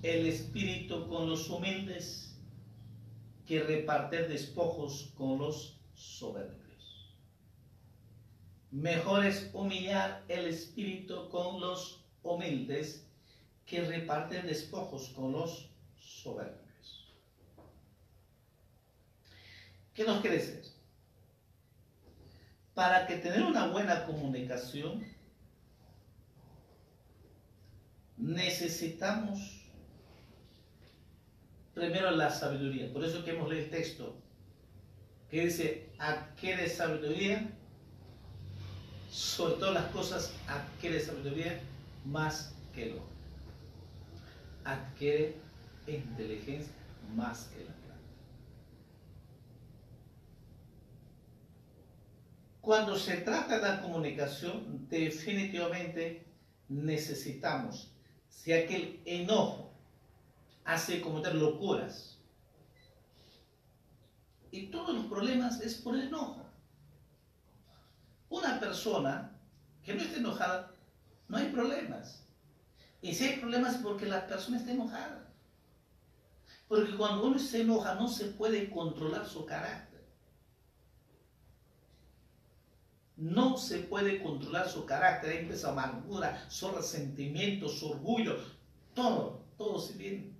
el 0.03 0.27
espíritu 0.27 1.07
con 1.07 1.29
los 1.29 1.49
humildes 1.49 2.35
que 3.47 3.63
repartir 3.63 4.27
despojos 4.27 5.13
con 5.17 5.39
los 5.39 5.79
soberbios. 5.93 6.62
Mejor 8.73 9.23
es 9.23 9.51
humillar 9.53 10.23
el 10.27 10.47
espíritu 10.47 11.29
con 11.29 11.61
los 11.61 12.03
humildes 12.23 13.05
que 13.67 13.85
repartir 13.85 14.41
despojos 14.41 15.09
con 15.09 15.31
los 15.31 15.69
soberbios. 15.95 17.13
¿Qué 19.93 20.03
nos 20.03 20.21
quiere 20.21 20.37
decir? 20.37 20.63
Para 22.73 23.05
que 23.05 23.17
tener 23.17 23.43
una 23.43 23.67
buena 23.67 24.07
comunicación, 24.07 25.05
necesitamos 28.17 29.69
primero 31.75 32.09
la 32.09 32.31
sabiduría. 32.31 32.91
Por 32.91 33.05
eso 33.05 33.23
que 33.23 33.31
hemos 33.31 33.47
leído 33.47 33.65
el 33.65 33.69
texto 33.69 34.15
que 35.29 35.45
dice, 35.45 35.91
adquiere 35.99 36.67
sabiduría, 36.67 37.55
sobre 39.13 39.53
todas 39.55 39.75
las 39.75 39.91
cosas 39.91 40.33
adquiere 40.47 40.99
sabiduría 40.99 41.61
más 42.03 42.51
que 42.73 42.87
lo 42.87 43.03
adquiere 44.65 45.35
inteligencia 45.85 46.73
más 47.15 47.43
que 47.45 47.59
la 47.63 47.71
plata. 47.73 47.99
Cuando 52.59 52.97
se 52.97 53.17
trata 53.17 53.59
de 53.59 53.61
la 53.61 53.81
comunicación, 53.81 54.87
definitivamente 54.89 56.25
necesitamos, 56.69 57.91
si 58.29 58.51
aquel 58.51 58.99
enojo 59.05 59.73
hace 60.65 61.01
cometer 61.01 61.35
locuras, 61.35 62.17
y 64.49 64.67
todos 64.67 64.95
los 64.95 65.05
problemas 65.05 65.61
es 65.61 65.75
por 65.75 65.95
el 65.95 66.07
enojo. 66.07 66.42
Una 68.33 68.59
persona 68.59 69.31
que 69.83 69.93
no 69.93 70.01
esté 70.01 70.17
enojada, 70.17 70.73
no 71.27 71.37
hay 71.37 71.49
problemas. 71.51 72.25
Y 72.99 73.13
si 73.13 73.25
hay 73.25 73.39
problemas 73.39 73.75
es 73.75 73.81
porque 73.83 74.07
la 74.07 74.25
persona 74.25 74.57
está 74.57 74.71
enojada. 74.71 75.31
Porque 76.67 76.95
cuando 76.95 77.27
uno 77.27 77.37
se 77.37 77.61
enoja 77.61 77.93
no 77.93 78.07
se 78.07 78.25
puede 78.25 78.71
controlar 78.71 79.27
su 79.27 79.45
carácter. 79.45 80.03
No 83.17 83.55
se 83.55 83.77
puede 83.81 84.23
controlar 84.23 84.67
su 84.67 84.83
carácter. 84.87 85.29
Ahí 85.29 85.37
empieza 85.43 85.69
amargura, 85.69 86.49
su 86.49 86.71
resentimiento, 86.71 87.69
su 87.69 87.91
orgullo. 87.91 88.35
Todo, 88.95 89.45
todo 89.59 89.79
se 89.79 89.93
viene. 89.93 90.33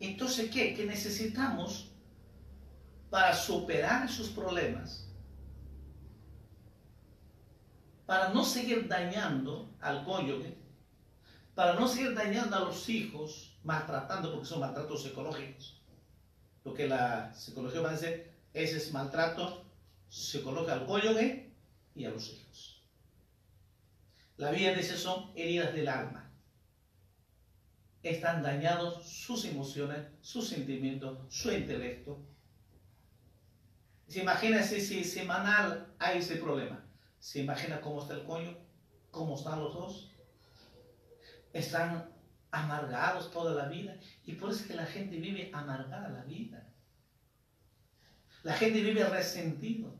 Entonces, 0.00 0.50
¿qué? 0.50 0.74
Que 0.74 0.84
necesitamos 0.84 1.89
para 3.10 3.34
superar 3.34 4.06
esos 4.06 4.28
problemas, 4.28 5.08
para 8.06 8.30
no 8.30 8.44
seguir 8.44 8.88
dañando 8.88 9.68
al 9.80 10.04
cónyuge, 10.04 10.56
para 11.54 11.74
no 11.74 11.86
seguir 11.86 12.14
dañando 12.14 12.56
a 12.56 12.60
los 12.60 12.88
hijos, 12.88 13.58
maltratando, 13.64 14.30
porque 14.32 14.46
son 14.46 14.60
maltratos 14.60 15.02
psicológicos. 15.02 15.82
Lo 16.64 16.72
que 16.72 16.88
la 16.88 17.34
psicología 17.34 17.80
va 17.80 17.90
a 17.90 17.92
decir, 17.92 18.30
ese 18.54 18.76
es 18.76 18.92
maltrato 18.92 19.64
psicológico 20.08 20.72
al 20.72 20.86
cónyuge 20.86 21.52
y 21.94 22.04
a 22.04 22.10
los 22.10 22.28
hijos. 22.30 22.82
La 24.36 24.50
vida 24.50 24.72
dice 24.72 24.96
son 24.96 25.30
heridas 25.34 25.74
del 25.74 25.88
alma. 25.88 26.30
Están 28.02 28.42
dañados 28.42 29.06
sus 29.06 29.44
emociones, 29.44 30.06
sus 30.22 30.48
sentimientos, 30.48 31.18
su 31.28 31.52
intelecto. 31.52 32.18
Se 34.10 34.22
imagina 34.22 34.60
si, 34.64 35.04
semanal 35.04 35.94
hay 36.00 36.18
ese 36.18 36.34
problema. 36.34 36.84
Se 37.20 37.38
imagina 37.42 37.80
cómo 37.80 38.02
está 38.02 38.14
el 38.14 38.24
coño, 38.24 38.58
cómo 39.12 39.36
están 39.36 39.60
los 39.60 39.72
dos. 39.72 40.10
Están 41.52 42.10
amargados 42.50 43.30
toda 43.30 43.54
la 43.54 43.68
vida. 43.68 43.96
Y 44.24 44.32
por 44.32 44.50
eso 44.50 44.62
es 44.62 44.66
que 44.66 44.74
la 44.74 44.86
gente 44.86 45.16
vive 45.16 45.48
amargada 45.54 46.08
la 46.08 46.24
vida. 46.24 46.68
La 48.42 48.54
gente 48.54 48.82
vive 48.82 49.04
resentido. 49.04 49.96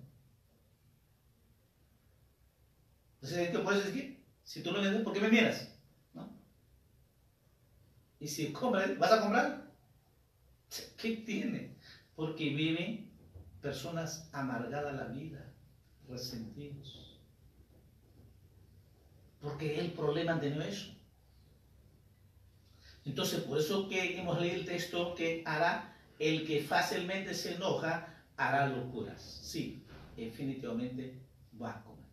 Entonces, 3.15 3.51
¿qué 3.51 3.59
puedes 3.61 3.85
decir? 3.85 4.25
Si 4.43 4.61
tú 4.61 4.73
no 4.73 4.83
me 4.83 4.91
¿por 5.05 5.13
qué 5.13 5.21
me 5.21 5.29
miras? 5.29 5.73
¿No? 6.15 6.37
Y 8.19 8.27
si 8.27 8.53
compras, 8.53 8.99
¿vas 8.99 9.13
a 9.13 9.21
comprar? 9.21 9.71
¿Qué 10.97 11.19
tiene? 11.19 11.77
Porque 12.17 12.51
viven 12.51 13.10
personas 13.61 14.29
amargadas 14.33 14.95
la 14.95 15.05
vida, 15.07 15.53
resentidos. 16.09 17.19
Porque 19.41 19.79
el 19.79 19.93
problema 19.93 20.35
de 20.35 20.51
no 20.51 20.63
eso. 20.63 20.93
Entonces, 23.05 23.41
por 23.41 23.59
eso 23.59 23.89
que 23.89 24.19
hemos 24.19 24.39
leído 24.41 24.57
el 24.57 24.67
texto 24.67 25.15
que 25.15 25.43
hará 25.47 25.97
el 26.19 26.47
que 26.47 26.63
fácilmente 26.63 27.35
se 27.35 27.55
enoja, 27.55 28.25
hará 28.37 28.67
locuras. 28.69 29.23
Sí, 29.23 29.87
definitivamente 30.17 31.19
va 31.61 31.71
a 31.71 31.83
cometer. 31.83 32.11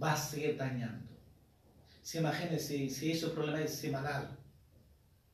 Va 0.00 0.12
a 0.12 0.16
seguir 0.16 0.56
dañando. 0.58 1.10
Se 2.02 2.18
imagina 2.18 2.58
si, 2.58 2.86
ese 2.86 3.28
problema 3.28 3.62
es 3.62 3.74
semanal. 3.74 4.36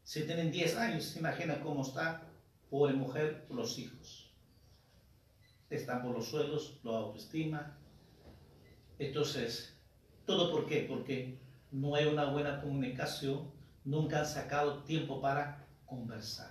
Si 0.05 0.23
tienen 0.23 0.53
10 0.53 0.77
años, 0.77 1.05
se 1.05 1.19
imagina 1.19 1.61
cómo 1.61 1.83
está 1.83 2.23
pobre 2.71 2.95
mujer, 2.95 3.47
los 3.51 3.77
hijos. 3.79 4.26
Están 5.71 6.03
por 6.03 6.13
los 6.13 6.29
suelos, 6.29 6.79
lo 6.83 6.97
autoestima. 6.97 7.77
Entonces, 8.99 9.77
¿todo 10.25 10.51
por 10.51 10.67
qué? 10.67 10.87
Porque 10.89 11.39
no 11.71 11.95
hay 11.95 12.07
una 12.07 12.31
buena 12.31 12.61
comunicación 12.61 13.57
nunca 13.87 14.19
han 14.19 14.27
sacado 14.27 14.83
tiempo 14.83 15.21
para 15.21 15.65
conversar. 15.87 16.51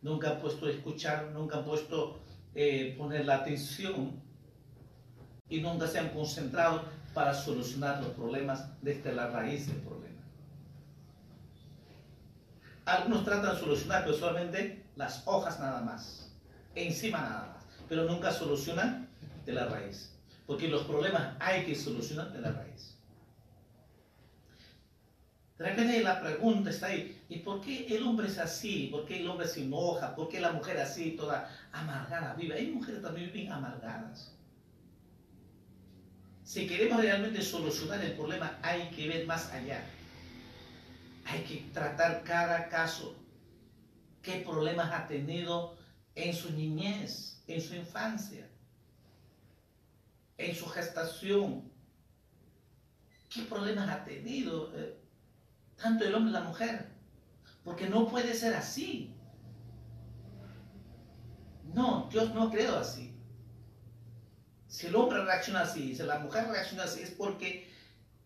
Nunca 0.00 0.30
han 0.30 0.40
puesto 0.40 0.66
a 0.66 0.70
escuchar, 0.70 1.30
nunca 1.32 1.58
han 1.58 1.64
puesto 1.64 2.20
eh, 2.54 2.94
poner 2.96 3.26
la 3.26 3.36
atención 3.36 4.22
y 5.48 5.60
nunca 5.60 5.86
se 5.86 5.98
han 5.98 6.10
concentrado 6.10 6.84
para 7.12 7.34
solucionar 7.34 8.02
los 8.02 8.12
problemas 8.12 8.80
desde 8.80 9.12
la 9.12 9.28
raíz 9.28 9.66
del 9.66 9.76
problema. 9.78 10.22
Algunos 12.84 13.24
tratan 13.24 13.54
de 13.54 13.60
solucionar, 13.60 14.04
pero 14.04 14.16
solamente 14.16 14.86
las 14.96 15.26
hojas 15.26 15.60
nada 15.60 15.82
más, 15.82 16.32
encima 16.74 17.20
nada 17.20 17.54
más, 17.54 17.61
pero 17.92 18.04
nunca 18.04 18.32
solucionan 18.32 19.06
de 19.44 19.52
la 19.52 19.66
raíz, 19.66 20.14
porque 20.46 20.66
los 20.66 20.84
problemas 20.84 21.36
hay 21.38 21.66
que 21.66 21.74
solucionar 21.74 22.32
de 22.32 22.40
la 22.40 22.50
raíz. 22.50 22.96
De 25.58 26.02
la 26.02 26.18
pregunta 26.22 26.70
está 26.70 26.86
ahí, 26.86 27.20
¿y 27.28 27.40
por 27.40 27.60
qué 27.60 27.86
el 27.94 28.02
hombre 28.04 28.28
es 28.28 28.38
así? 28.38 28.88
¿Por 28.90 29.04
qué 29.04 29.20
el 29.20 29.28
hombre 29.28 29.46
se 29.46 29.64
enoja? 29.64 30.16
¿Por 30.16 30.30
qué 30.30 30.40
la 30.40 30.52
mujer 30.52 30.78
así, 30.78 31.10
toda 31.10 31.54
amargada 31.70 32.32
vive? 32.32 32.54
Hay 32.54 32.68
mujeres 32.68 33.02
también 33.02 33.30
bien 33.30 33.52
amargadas. 33.52 34.32
Si 36.44 36.66
queremos 36.66 36.98
realmente 36.98 37.42
solucionar 37.42 38.02
el 38.02 38.12
problema, 38.12 38.58
hay 38.62 38.88
que 38.88 39.06
ver 39.06 39.26
más 39.26 39.52
allá. 39.52 39.84
Hay 41.26 41.42
que 41.42 41.66
tratar 41.74 42.22
cada 42.22 42.70
caso. 42.70 43.14
¿Qué 44.22 44.36
problemas 44.36 44.90
ha 44.92 45.06
tenido 45.06 45.76
en 46.14 46.34
su 46.34 46.52
niñez, 46.52 47.41
en 47.54 47.60
su 47.60 47.74
infancia, 47.74 48.48
en 50.38 50.54
su 50.54 50.66
gestación? 50.66 51.70
¿Qué 53.28 53.42
problemas 53.42 53.88
ha 53.88 54.04
tenido? 54.04 54.72
Eh, 54.74 54.98
tanto 55.80 56.04
el 56.04 56.14
hombre 56.14 56.30
y 56.30 56.34
la 56.34 56.42
mujer, 56.42 56.86
porque 57.64 57.88
no 57.88 58.08
puede 58.08 58.34
ser 58.34 58.54
así. 58.54 59.14
No, 61.74 62.08
Dios 62.10 62.34
no 62.34 62.44
ha 62.44 62.50
creado 62.50 62.78
así. 62.78 63.14
Si 64.66 64.86
el 64.86 64.96
hombre 64.96 65.24
reacciona 65.24 65.60
así, 65.60 65.94
si 65.94 66.02
la 66.02 66.18
mujer 66.18 66.46
reacciona 66.48 66.84
así, 66.84 67.02
es 67.02 67.10
porque 67.10 67.70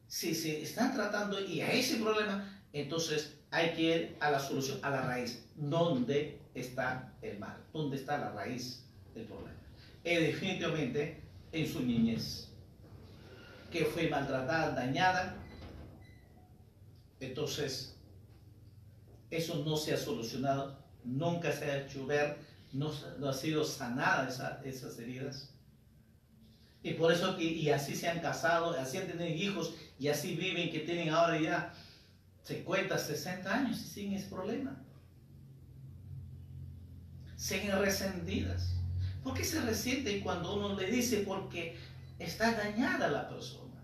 si 0.08 0.34
se 0.34 0.62
están 0.62 0.94
tratando 0.94 1.40
y 1.40 1.60
hay 1.60 1.80
ese 1.80 1.96
problema, 1.96 2.62
entonces 2.72 3.38
hay 3.50 3.72
que 3.74 3.82
ir 3.82 4.16
a 4.20 4.30
la 4.30 4.40
solución, 4.40 4.78
a 4.82 4.90
la 4.90 5.02
raíz. 5.02 5.48
¿Dónde 5.54 6.40
está 6.54 7.14
el 7.22 7.38
mal? 7.38 7.64
¿Dónde 7.72 7.96
está 7.96 8.18
la 8.18 8.30
raíz 8.30 8.85
del 9.16 9.26
problema? 9.26 9.58
Es 10.04 10.20
definitivamente 10.20 11.22
en 11.52 11.66
su 11.66 11.80
niñez, 11.80 12.48
que 13.70 13.84
fue 13.84 14.08
maltratada, 14.08 14.70
dañada, 14.70 15.36
entonces, 17.18 17.96
eso 19.30 19.64
no 19.64 19.76
se 19.76 19.94
ha 19.94 19.96
solucionado, 19.96 20.78
nunca 21.02 21.50
se 21.50 21.64
ha 21.64 21.82
hecho 21.82 22.06
ver 22.06 22.36
no, 22.72 22.92
no 23.18 23.28
ha 23.28 23.32
sido 23.32 23.64
sanada 23.64 24.28
esas 24.64 24.98
heridas. 24.98 25.50
Y 26.82 26.94
por 26.94 27.12
eso 27.12 27.36
que, 27.36 27.44
y 27.44 27.70
así 27.70 27.96
se 27.96 28.08
han 28.08 28.20
casado, 28.20 28.70
así 28.78 28.98
han 28.98 29.06
tenido 29.06 29.26
hijos, 29.26 29.74
y 29.98 30.08
así 30.08 30.36
viven, 30.36 30.70
que 30.70 30.80
tienen 30.80 31.08
ahora 31.08 31.40
ya 31.40 31.74
50, 32.44 32.96
60 32.96 33.52
años 33.52 33.80
y 33.80 33.84
siguen 33.84 34.12
ese 34.14 34.28
problema. 34.28 34.76
Siguen 37.36 37.78
resentidas. 37.78 38.75
¿Por 39.26 39.34
qué 39.34 39.42
se 39.42 39.60
resiente 39.60 40.20
cuando 40.20 40.54
uno 40.54 40.76
le 40.76 40.86
dice? 40.86 41.24
Porque 41.26 41.76
está 42.16 42.52
dañada 42.52 43.08
la 43.08 43.28
persona. 43.28 43.82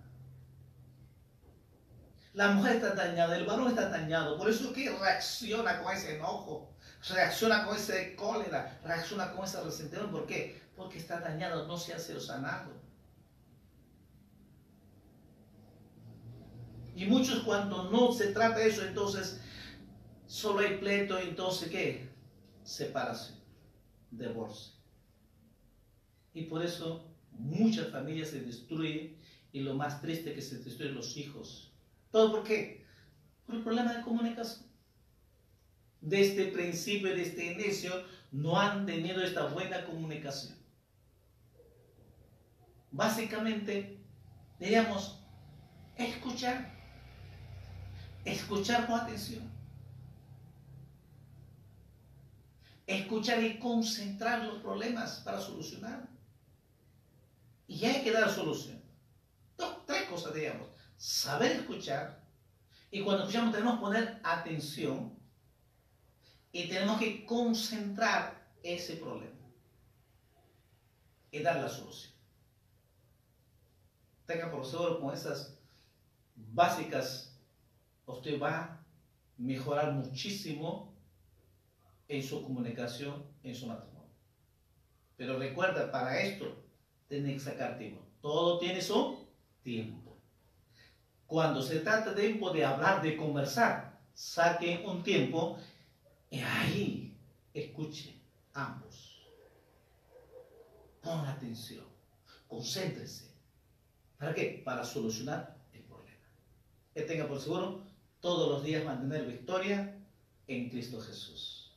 La 2.32 2.52
mujer 2.52 2.76
está 2.76 2.94
dañada, 2.94 3.36
el 3.36 3.44
varón 3.44 3.66
está 3.66 3.88
dañado. 3.88 4.38
Por 4.38 4.48
eso 4.48 4.72
que 4.72 4.88
reacciona 4.88 5.82
con 5.82 5.92
ese 5.92 6.14
enojo, 6.14 6.72
reacciona 7.08 7.66
con 7.66 7.74
ese 7.74 8.14
cólera, 8.14 8.78
reacciona 8.84 9.32
con 9.32 9.44
ese 9.44 9.60
resentimiento. 9.60 10.12
¿Por 10.12 10.26
qué? 10.28 10.62
Porque 10.76 10.98
está 10.98 11.18
dañado, 11.18 11.66
no 11.66 11.76
se 11.76 11.92
ha 11.92 11.98
sido 11.98 12.20
sanado. 12.20 12.70
Y 16.94 17.06
muchos 17.06 17.42
cuando 17.42 17.90
no 17.90 18.12
se 18.12 18.28
trata 18.28 18.60
de 18.60 18.68
eso, 18.68 18.84
entonces 18.84 19.40
solo 20.28 20.60
hay 20.60 20.76
pleito, 20.76 21.18
entonces 21.18 21.68
¿qué? 21.68 22.08
Separación, 22.62 23.40
divorcio. 24.12 24.81
Y 26.34 26.44
por 26.44 26.64
eso 26.64 27.04
muchas 27.32 27.88
familias 27.88 28.30
se 28.30 28.40
destruyen 28.40 29.16
y 29.52 29.60
lo 29.60 29.74
más 29.74 30.00
triste 30.00 30.34
que 30.34 30.42
se 30.42 30.58
destruyen 30.58 30.94
los 30.94 31.16
hijos. 31.16 31.72
¿Todo 32.10 32.30
por 32.30 32.44
qué? 32.44 32.84
Por 33.46 33.56
el 33.56 33.62
problema 33.62 33.94
de 33.94 34.02
comunicación. 34.02 34.66
Desde 36.00 36.48
el 36.48 36.52
principio, 36.52 37.14
desde 37.14 37.52
el 37.52 37.60
inicio, 37.60 37.92
no 38.32 38.58
han 38.58 38.86
tenido 38.86 39.22
esta 39.22 39.46
buena 39.46 39.84
comunicación. 39.84 40.56
Básicamente, 42.90 43.98
diríamos, 44.58 45.18
escuchar 45.96 46.72
escuchar 48.24 48.86
con 48.86 49.00
atención. 49.00 49.50
Escuchar 52.86 53.42
y 53.42 53.58
concentrar 53.58 54.44
los 54.44 54.58
problemas 54.60 55.22
para 55.24 55.40
solucionar. 55.40 56.08
Y 57.72 57.86
hay 57.86 58.04
que 58.04 58.12
dar 58.12 58.28
solución. 58.28 58.82
Dos, 59.56 59.86
tres 59.86 60.02
cosas, 60.02 60.34
digamos. 60.34 60.68
Saber 60.98 61.52
escuchar. 61.52 62.22
Y 62.90 63.02
cuando 63.02 63.22
escuchamos 63.22 63.54
tenemos 63.54 63.76
que 63.76 63.80
poner 63.80 64.20
atención. 64.22 65.18
Y 66.52 66.68
tenemos 66.68 67.00
que 67.00 67.24
concentrar 67.24 68.52
ese 68.62 68.96
problema. 68.96 69.48
Y 71.30 71.38
dar 71.38 71.62
la 71.62 71.68
solución. 71.70 72.12
Tenga 74.26 74.50
por 74.50 74.66
seguro 74.66 75.00
con 75.00 75.14
esas 75.14 75.58
básicas 76.36 77.40
usted 78.04 78.38
va 78.38 78.58
a 78.58 78.86
mejorar 79.38 79.92
muchísimo 79.94 80.94
en 82.06 82.22
su 82.22 82.42
comunicación, 82.42 83.24
en 83.42 83.54
su 83.54 83.66
matrimonio. 83.66 84.10
Pero 85.16 85.38
recuerda, 85.38 85.90
para 85.90 86.20
esto 86.20 86.61
tiene 87.12 87.34
que 87.34 87.40
sacar 87.40 87.76
tiempo. 87.76 88.00
Todo 88.22 88.58
tiene 88.58 88.80
su 88.80 89.26
tiempo. 89.62 90.16
Cuando 91.26 91.60
se 91.62 91.80
trata 91.80 92.14
de 92.14 92.22
tiempo 92.22 92.50
de 92.50 92.64
hablar, 92.64 93.02
de 93.02 93.16
conversar, 93.16 94.00
saquen 94.14 94.86
un 94.86 95.02
tiempo 95.02 95.58
y 96.30 96.40
ahí 96.40 97.16
escuchen 97.52 98.18
ambos. 98.54 99.26
Pon 101.02 101.26
atención, 101.26 101.84
concéntrese. 102.48 103.30
¿Para 104.16 104.34
qué? 104.34 104.62
Para 104.64 104.84
solucionar 104.84 105.56
el 105.74 105.82
problema. 105.82 106.26
Que 106.94 107.02
tenga 107.02 107.26
por 107.26 107.40
seguro 107.40 107.82
todos 108.20 108.48
los 108.48 108.64
días 108.64 108.84
mantener 108.84 109.26
victoria 109.26 109.98
en 110.46 110.70
Cristo 110.70 111.00
Jesús. 111.00 111.72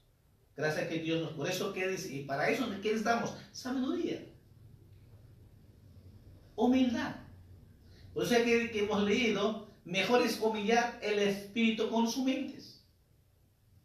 Gracias 0.55 0.85
a 0.85 0.89
que 0.89 0.99
Dios 0.99 1.21
nos, 1.21 1.33
por 1.33 1.49
eso 1.49 1.73
que 1.73 1.93
y 2.09 2.23
para 2.23 2.49
eso 2.49 2.69
¿qué 2.81 2.89
necesitamos? 2.89 3.33
Sabiduría. 3.51 4.34
Humildad. 6.55 7.15
Por 8.13 8.23
eso 8.23 8.35
que, 8.35 8.71
que 8.71 8.83
hemos 8.83 9.03
leído, 9.03 9.67
mejor 9.83 10.21
es 10.21 10.39
humillar 10.39 10.99
el 11.01 11.19
espíritu 11.19 11.89
con 11.89 12.09
sus 12.09 12.23
mentes. 12.23 12.83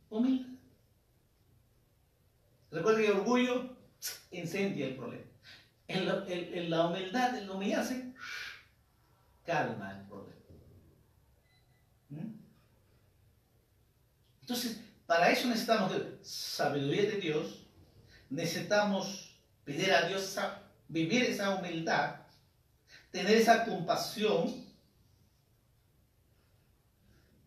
Humildad. 0.09 0.51
Recuerden 2.71 3.05
que 3.05 3.11
el 3.11 3.19
orgullo 3.19 3.77
incendia 4.31 4.87
el 4.87 4.97
problema. 4.97 5.25
En 5.89 6.07
la, 6.71 6.87
humildad, 6.87 7.37
en 7.37 7.49
la 7.49 7.53
humillarse, 7.53 8.13
calma 9.45 9.99
el 9.99 10.07
problema. 10.07 10.37
¿Mm? 12.11 12.41
Entonces, 14.43 14.81
para 15.07 15.31
eso 15.31 15.49
necesitamos 15.49 15.93
sabiduría 16.23 17.03
de 17.03 17.17
Dios, 17.17 17.67
necesitamos 18.29 19.37
pedir 19.65 19.93
a 19.93 20.07
Dios 20.07 20.39
vivir 20.87 21.25
esa 21.25 21.57
humildad, 21.57 22.20
tener 23.11 23.37
esa 23.37 23.65
compasión 23.65 24.65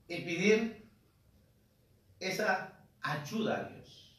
y 0.07 0.21
pedir 0.21 0.89
esa 2.19 2.73
ayuda 3.01 3.57
a 3.57 3.69
Dios. 3.69 4.15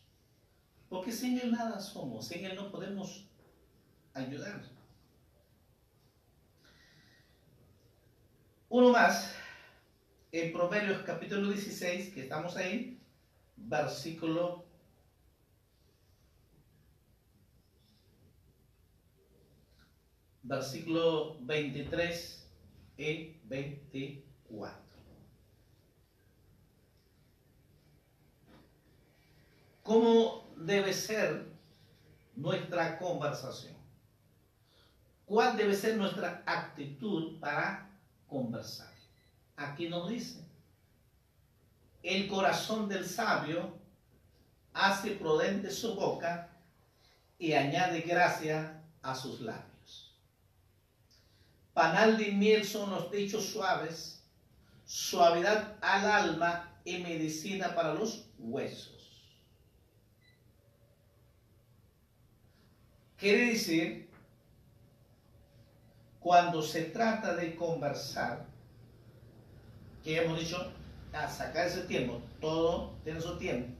Porque 0.88 1.12
sin 1.12 1.38
Él 1.38 1.52
nada 1.52 1.80
somos, 1.80 2.28
sin 2.28 2.44
Él 2.44 2.56
no 2.56 2.70
podemos 2.70 3.26
ayudar. 4.12 4.62
Uno 8.68 8.90
más, 8.90 9.34
en 10.32 10.52
Proverbios 10.52 11.02
capítulo 11.02 11.50
16, 11.50 12.12
que 12.12 12.22
estamos 12.22 12.56
ahí, 12.56 12.98
versículo 13.56 14.64
versículo 20.44 21.38
23 21.40 22.46
y 22.98 23.36
24. 23.44 24.84
¿Cómo 29.82 30.48
debe 30.56 30.92
ser 30.92 31.46
nuestra 32.36 32.98
conversación? 32.98 33.74
¿Cuál 35.26 35.56
debe 35.56 35.74
ser 35.74 35.96
nuestra 35.96 36.42
actitud 36.46 37.38
para 37.40 37.90
conversar? 38.28 38.92
Aquí 39.56 39.88
nos 39.88 40.08
dice, 40.08 40.44
el 42.02 42.28
corazón 42.28 42.88
del 42.88 43.06
sabio 43.06 43.78
hace 44.74 45.12
prudente 45.12 45.70
su 45.70 45.94
boca 45.94 46.50
y 47.38 47.52
añade 47.52 48.00
gracia 48.00 48.82
a 49.02 49.14
sus 49.14 49.40
labios. 49.40 49.73
Panal 51.74 52.16
de 52.16 52.30
miel 52.30 52.64
son 52.64 52.90
los 52.90 53.10
dichos 53.10 53.46
suaves, 53.46 54.22
suavidad 54.84 55.76
al 55.80 56.08
alma 56.08 56.72
y 56.84 56.98
medicina 56.98 57.74
para 57.74 57.94
los 57.94 58.28
huesos. 58.38 58.94
Quiere 63.16 63.46
decir, 63.46 64.08
cuando 66.20 66.62
se 66.62 66.84
trata 66.84 67.34
de 67.34 67.56
conversar, 67.56 68.46
que 70.04 70.22
hemos 70.22 70.38
dicho, 70.38 70.72
a 71.12 71.28
sacar 71.28 71.66
ese 71.66 71.82
tiempo, 71.82 72.20
todo 72.40 72.94
tiene 73.02 73.20
su 73.20 73.36
tiempo. 73.36 73.74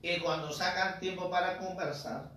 Y 0.00 0.18
cuando 0.20 0.50
sacan 0.52 1.00
tiempo 1.00 1.30
para 1.30 1.58
conversar, 1.58 2.31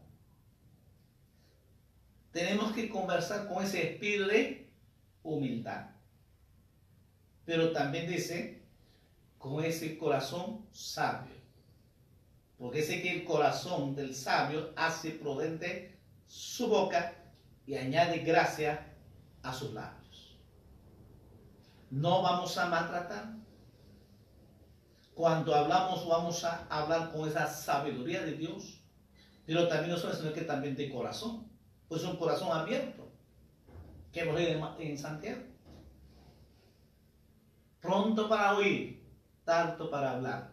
tenemos 2.35 2.73
que 2.73 2.89
conversar 2.89 3.47
con 3.47 3.63
ese 3.63 3.93
espíritu 3.93 4.27
de 4.27 4.69
humildad. 5.23 5.91
Pero 7.45 7.71
también 7.71 8.07
dice, 8.07 8.61
con 9.37 9.63
ese 9.63 9.97
corazón 9.97 10.67
sabio. 10.71 11.33
Porque 12.57 12.83
sé 12.83 13.01
que 13.01 13.11
el 13.11 13.23
corazón 13.23 13.95
del 13.95 14.13
sabio 14.13 14.73
hace 14.75 15.11
prudente 15.11 15.97
su 16.27 16.67
boca 16.67 17.13
y 17.65 17.75
añade 17.75 18.19
gracia 18.19 18.93
a 19.41 19.53
sus 19.53 19.73
labios 19.73 20.05
no 21.95 22.21
vamos 22.21 22.57
a 22.57 22.65
maltratar. 22.67 23.35
Cuando 25.13 25.55
hablamos 25.55 26.05
vamos 26.07 26.43
a 26.43 26.67
hablar 26.69 27.13
con 27.13 27.27
esa 27.29 27.47
sabiduría 27.47 28.21
de 28.21 28.33
Dios, 28.33 28.81
pero 29.45 29.67
también 29.69 29.91
no 29.91 29.97
solo, 29.97 30.13
sino 30.13 30.33
que 30.33 30.41
también 30.41 30.75
de 30.75 30.91
corazón, 30.91 31.49
pues 31.95 32.07
un 32.07 32.17
corazón 32.17 32.51
abierto, 32.51 33.09
que 34.11 34.25
leído 34.25 34.75
en 34.79 34.97
Santiago. 34.97 35.43
Pronto 37.79 38.27
para 38.27 38.57
oír, 38.57 39.01
tanto 39.45 39.89
para 39.89 40.11
hablar, 40.11 40.51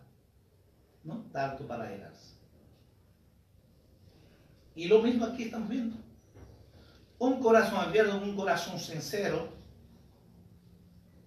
¿no? 1.02 1.24
Tanto 1.32 1.66
para 1.66 1.92
irás. 1.92 2.38
Y 4.76 4.86
lo 4.86 5.02
mismo 5.02 5.24
aquí 5.24 5.42
estamos 5.42 5.68
viendo. 5.68 5.96
Un 7.18 7.40
corazón 7.40 7.80
abierto, 7.80 8.18
un 8.18 8.36
corazón 8.36 8.78
sincero, 8.78 9.48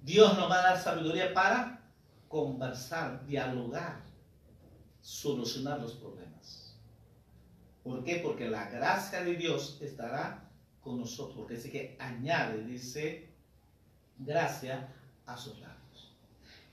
Dios 0.02 0.38
nos 0.38 0.50
va 0.50 0.60
a 0.60 0.64
dar 0.64 0.80
sabiduría 0.82 1.34
para 1.34 1.92
conversar, 2.30 3.26
dialogar, 3.26 4.02
solucionar 5.02 5.82
los 5.82 5.92
problemas. 5.96 6.35
¿Por 7.86 8.04
qué? 8.04 8.16
Porque 8.16 8.50
la 8.50 8.68
gracia 8.68 9.24
de 9.24 9.36
Dios 9.36 9.78
estará 9.80 10.50
con 10.82 10.98
nosotros. 10.98 11.38
Porque 11.38 11.54
dice 11.54 11.70
que 11.70 11.96
añade, 12.00 12.64
dice, 12.64 13.30
gracia 14.18 14.92
a 15.28 15.38
sus 15.38 15.60
labios. 15.60 16.18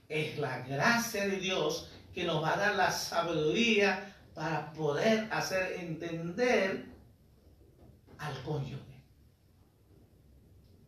Es 0.08 0.38
la 0.38 0.60
gracia 0.60 1.28
de 1.28 1.36
Dios 1.36 1.90
que 2.14 2.24
nos 2.24 2.42
va 2.42 2.54
a 2.54 2.56
dar 2.56 2.76
la 2.76 2.90
sabiduría 2.90 4.16
para 4.34 4.72
poder 4.72 5.28
hacer 5.30 5.80
entender 5.80 6.86
al 8.16 8.42
cónyuge. 8.42 9.04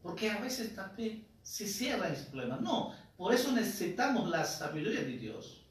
Porque 0.03 0.31
a 0.31 0.39
veces 0.39 0.75
también 0.75 1.29
se 1.43 1.67
cierra 1.67 2.09
ese 2.09 2.31
problema. 2.31 2.57
No, 2.57 2.95
por 3.19 3.35
eso 3.35 3.53
necesitamos 3.53 4.31
la 4.31 4.47
sabiduría 4.47 5.03
de 5.03 5.19
Dios. 5.19 5.67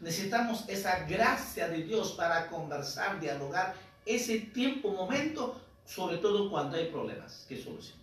Necesitamos 0.00 0.66
esa 0.68 1.04
gracia 1.04 1.68
de 1.68 1.82
Dios 1.82 2.12
para 2.12 2.46
conversar, 2.48 3.20
dialogar 3.20 3.89
ese 4.06 4.40
tiempo, 4.40 4.90
momento, 4.90 5.60
sobre 5.84 6.18
todo 6.18 6.50
cuando 6.50 6.76
hay 6.76 6.90
problemas 6.90 7.44
que 7.48 7.62
solucionar. 7.62 8.00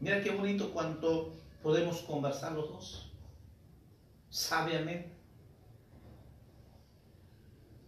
Mira 0.00 0.22
qué 0.22 0.30
bonito 0.30 0.72
cuando 0.72 1.32
podemos 1.62 2.00
conversar 2.02 2.52
los 2.52 2.68
dos, 2.68 3.12
sabiamente, 4.30 5.12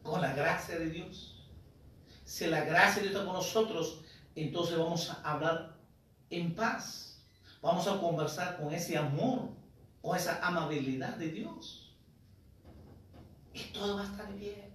con 0.02 0.20
la 0.20 0.32
gracia 0.34 0.78
de 0.78 0.90
Dios. 0.90 1.48
Si 2.24 2.46
la 2.46 2.64
gracia 2.64 3.02
de 3.02 3.08
Dios 3.08 3.20
está 3.20 3.24
con 3.24 3.34
nosotros, 3.34 4.00
entonces 4.36 4.78
vamos 4.78 5.10
a 5.10 5.14
hablar 5.22 5.76
en 6.30 6.54
paz. 6.54 7.22
Vamos 7.62 7.88
a 7.88 7.98
conversar 7.98 8.58
con 8.58 8.72
ese 8.74 8.96
amor, 8.96 9.48
con 10.02 10.16
esa 10.16 10.44
amabilidad 10.46 11.16
de 11.16 11.28
Dios. 11.28 11.96
Y 13.54 13.60
todo 13.72 13.96
va 13.96 14.02
a 14.02 14.06
estar 14.06 14.34
bien. 14.34 14.73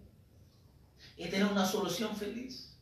Y 1.20 1.28
tener 1.28 1.48
una 1.48 1.66
solución 1.66 2.16
feliz. 2.16 2.74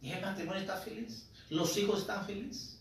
Y 0.00 0.12
el 0.12 0.22
matrimonio 0.22 0.60
está 0.60 0.76
feliz. 0.76 1.28
Los 1.50 1.76
hijos 1.76 2.02
están 2.02 2.24
felices. 2.24 2.80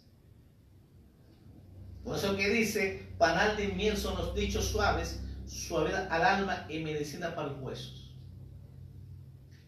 Por 2.03 2.15
eso 2.15 2.37
que 2.37 2.47
dice, 2.47 3.09
panal 3.17 3.57
de 3.57 3.69
miel 3.69 3.97
son 3.97 4.15
los 4.19 4.35
dichos 4.35 4.65
suaves, 4.65 5.19
suavidad 5.47 6.07
al 6.11 6.21
alma 6.21 6.67
y 6.69 6.83
medicina 6.83 7.33
para 7.33 7.47
los 7.47 7.59
huesos. 7.59 8.13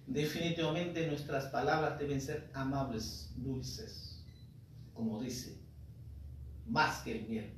Definitivamente 0.06 1.08
nuestras 1.08 1.46
palabras 1.46 1.98
deben 1.98 2.22
ser 2.22 2.52
amables, 2.54 3.32
dulces, 3.38 4.24
como 4.94 5.20
dice, 5.20 5.58
más 6.68 7.00
que 7.00 7.14
el 7.14 7.28
miel. 7.28 7.54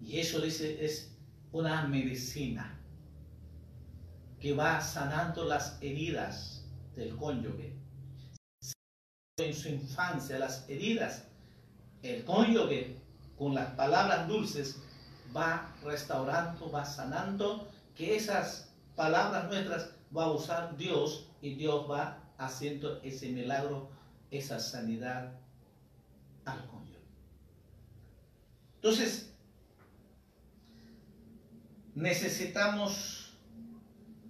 Y 0.00 0.18
eso 0.18 0.40
dice 0.40 0.84
es 0.84 1.16
una 1.52 1.86
medicina 1.86 2.81
que 4.42 4.52
va 4.52 4.80
sanando 4.80 5.44
las 5.44 5.78
heridas 5.80 6.64
del 6.96 7.16
cónyuge. 7.16 7.76
En 9.38 9.54
su 9.54 9.68
infancia, 9.68 10.36
las 10.36 10.68
heridas, 10.68 11.28
el 12.02 12.24
cónyuge 12.24 13.00
con 13.38 13.54
las 13.54 13.70
palabras 13.74 14.26
dulces 14.26 14.82
va 15.34 15.72
restaurando, 15.84 16.72
va 16.72 16.84
sanando, 16.84 17.70
que 17.94 18.16
esas 18.16 18.74
palabras 18.96 19.48
nuestras 19.48 19.90
va 20.14 20.24
a 20.24 20.32
usar 20.32 20.76
Dios 20.76 21.28
y 21.40 21.54
Dios 21.54 21.88
va 21.88 22.18
haciendo 22.36 23.00
ese 23.02 23.28
milagro, 23.28 23.90
esa 24.32 24.58
sanidad 24.58 25.38
al 26.44 26.66
cónyuge. 26.66 26.98
Entonces, 28.74 29.32
necesitamos 31.94 33.21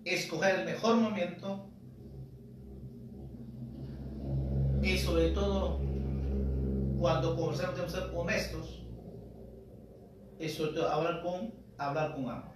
escoger 0.04 0.60
el 0.60 0.66
mejor 0.66 0.96
momento 0.96 1.68
y 4.82 4.98
sobre 4.98 5.30
todo 5.30 5.80
cuando 6.98 7.36
conversamos 7.36 7.74
tenemos 7.74 7.94
que 7.94 8.00
ser 8.00 8.10
honestos 8.14 8.82
y 10.38 10.48
sobre 10.48 10.72
todo 10.72 10.88
hablar 10.88 11.22
con, 11.22 11.54
hablar 11.78 12.14
con 12.14 12.28
amor. 12.28 12.52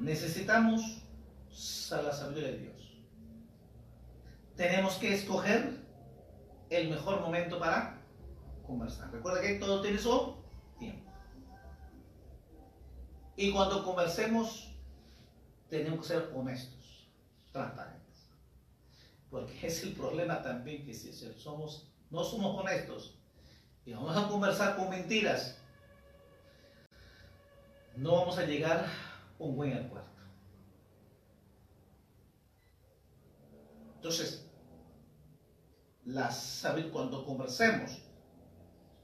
Necesitamos 0.00 1.02
la 1.90 2.12
sabiduría 2.12 2.50
de 2.50 2.58
Dios. 2.58 3.02
Tenemos 4.56 4.94
que 4.96 5.14
escoger 5.14 5.80
el 6.70 6.90
mejor 6.90 7.20
momento 7.20 7.58
para 7.58 8.00
conversar. 8.66 9.12
Recuerda 9.12 9.40
que 9.42 9.54
todo 9.54 9.80
tiene 9.80 9.98
su. 9.98 10.41
Y 13.36 13.50
cuando 13.50 13.84
conversemos, 13.84 14.72
tenemos 15.68 16.00
que 16.00 16.06
ser 16.06 16.30
honestos, 16.34 17.08
transparentes. 17.50 18.28
Porque 19.30 19.66
es 19.66 19.82
el 19.82 19.92
problema 19.92 20.42
también 20.42 20.84
que 20.84 20.92
si 20.92 21.12
somos, 21.12 21.88
no 22.10 22.22
somos 22.22 22.60
honestos 22.60 23.18
y 23.86 23.94
vamos 23.94 24.16
a 24.16 24.28
conversar 24.28 24.76
con 24.76 24.90
mentiras, 24.90 25.58
no 27.96 28.12
vamos 28.12 28.36
a 28.38 28.44
llegar 28.44 28.86
un 29.38 29.56
buen 29.56 29.72
acuerdo. 29.72 30.12
Entonces, 33.96 34.46
la 36.04 36.30
cuando 36.92 37.24
conversemos, 37.24 38.02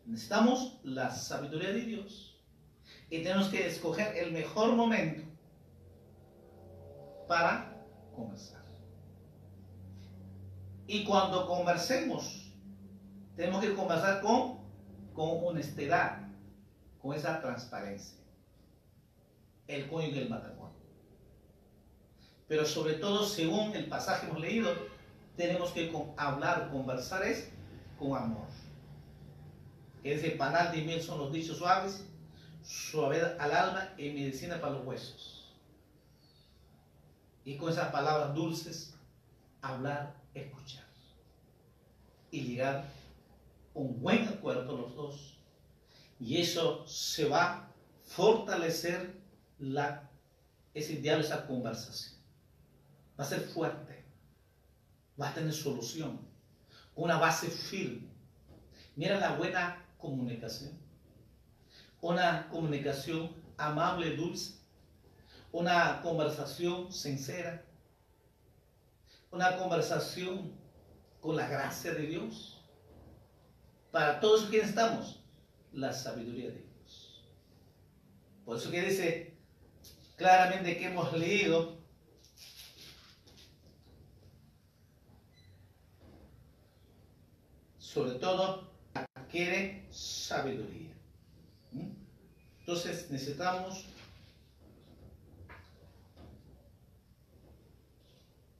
necesitamos 0.04 0.80
la 0.82 1.10
sabiduría 1.10 1.70
de 1.70 1.82
Dios 1.82 2.27
y 3.10 3.22
tenemos 3.22 3.48
que 3.48 3.66
escoger 3.66 4.16
el 4.16 4.32
mejor 4.32 4.72
momento 4.72 5.22
para 7.26 7.74
conversar. 8.14 8.62
Y 10.86 11.04
cuando 11.04 11.46
conversemos, 11.46 12.52
tenemos 13.36 13.62
que 13.62 13.74
conversar 13.74 14.20
con, 14.20 14.58
con 15.14 15.44
honestidad, 15.44 16.28
con 17.00 17.14
esa 17.14 17.40
transparencia 17.40 18.18
el 19.68 19.86
cónyuge 19.86 20.20
del 20.20 20.30
matrimonio. 20.30 20.74
Pero 22.48 22.64
sobre 22.64 22.94
todo, 22.94 23.26
según 23.26 23.76
el 23.76 23.86
pasaje 23.86 24.26
hemos 24.26 24.40
leído, 24.40 24.72
tenemos 25.36 25.70
que 25.72 25.92
hablar, 26.16 26.70
conversar 26.72 27.22
es 27.22 27.50
con 27.98 28.16
amor. 28.16 28.48
Ese 30.02 30.30
panal 30.30 30.72
de 30.72 30.82
miel 30.82 31.02
son 31.02 31.18
los 31.18 31.32
dichos 31.32 31.58
suaves, 31.58 32.06
suavidad 32.68 33.40
al 33.40 33.52
alma 33.52 33.94
y 33.96 34.10
medicina 34.10 34.60
para 34.60 34.74
los 34.74 34.86
huesos. 34.86 35.54
Y 37.44 37.56
con 37.56 37.72
esas 37.72 37.90
palabras 37.90 38.34
dulces, 38.34 38.94
hablar, 39.62 40.14
escuchar. 40.34 40.84
Y 42.30 42.42
llegar 42.42 42.76
a 42.76 42.84
un 43.72 43.98
buen 44.02 44.28
acuerdo 44.28 44.76
los 44.76 44.94
dos. 44.94 45.38
Y 46.20 46.36
eso 46.36 46.86
se 46.86 47.26
va 47.26 47.44
a 47.54 47.72
fortalecer 48.04 49.18
la, 49.58 50.10
ese 50.74 50.96
diálogo, 50.96 51.24
esa 51.24 51.46
conversación. 51.46 52.20
Va 53.18 53.24
a 53.24 53.28
ser 53.28 53.40
fuerte, 53.40 54.04
va 55.18 55.30
a 55.30 55.34
tener 55.34 55.54
solución, 55.54 56.20
una 56.94 57.16
base 57.16 57.48
firme. 57.48 58.08
Mira 58.94 59.18
la 59.18 59.36
buena 59.36 59.86
comunicación, 59.96 60.78
una 62.00 62.48
comunicación 62.48 63.34
amable, 63.56 64.16
dulce, 64.16 64.58
una 65.52 66.00
conversación 66.02 66.92
sincera, 66.92 67.64
una 69.30 69.56
conversación 69.56 70.52
con 71.20 71.36
la 71.36 71.48
gracia 71.48 71.92
de 71.94 72.06
Dios. 72.06 72.62
Para 73.90 74.20
todos 74.20 74.46
quienes 74.48 74.70
estamos, 74.70 75.20
la 75.72 75.92
sabiduría 75.92 76.50
de 76.50 76.62
Dios. 76.62 77.24
Por 78.44 78.56
eso 78.56 78.70
que 78.70 78.82
dice 78.82 79.34
claramente 80.16 80.78
que 80.78 80.86
hemos 80.86 81.12
leído, 81.12 81.78
sobre 87.78 88.12
todo 88.12 88.70
adquiere 88.94 89.86
sabiduría. 89.90 90.87
Entonces 92.68 93.10
necesitamos 93.10 93.86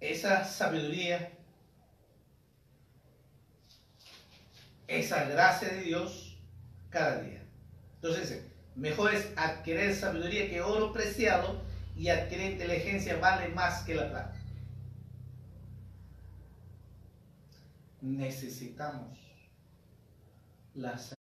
esa 0.01 0.47
sabiduría, 0.47 1.31
esa 4.87 5.25
gracia 5.25 5.69
de 5.69 5.83
Dios 5.83 6.39
cada 6.89 7.21
día. 7.21 7.43
Entonces, 7.97 8.45
Mejor 8.77 9.13
es 9.13 9.31
adquirir 9.37 9.95
sabiduría 9.95 10.49
que 10.49 10.63
oro 10.63 10.91
preciado 10.91 11.61
y 11.95 12.09
adquirir 12.09 12.53
inteligencia 12.53 13.19
vale 13.19 13.49
más 13.49 13.83
que 13.83 13.95
la 13.95 14.09
plata. 14.09 14.41
Necesitamos 18.01 19.19
la 20.75 20.97
sabiduría. 20.97 21.18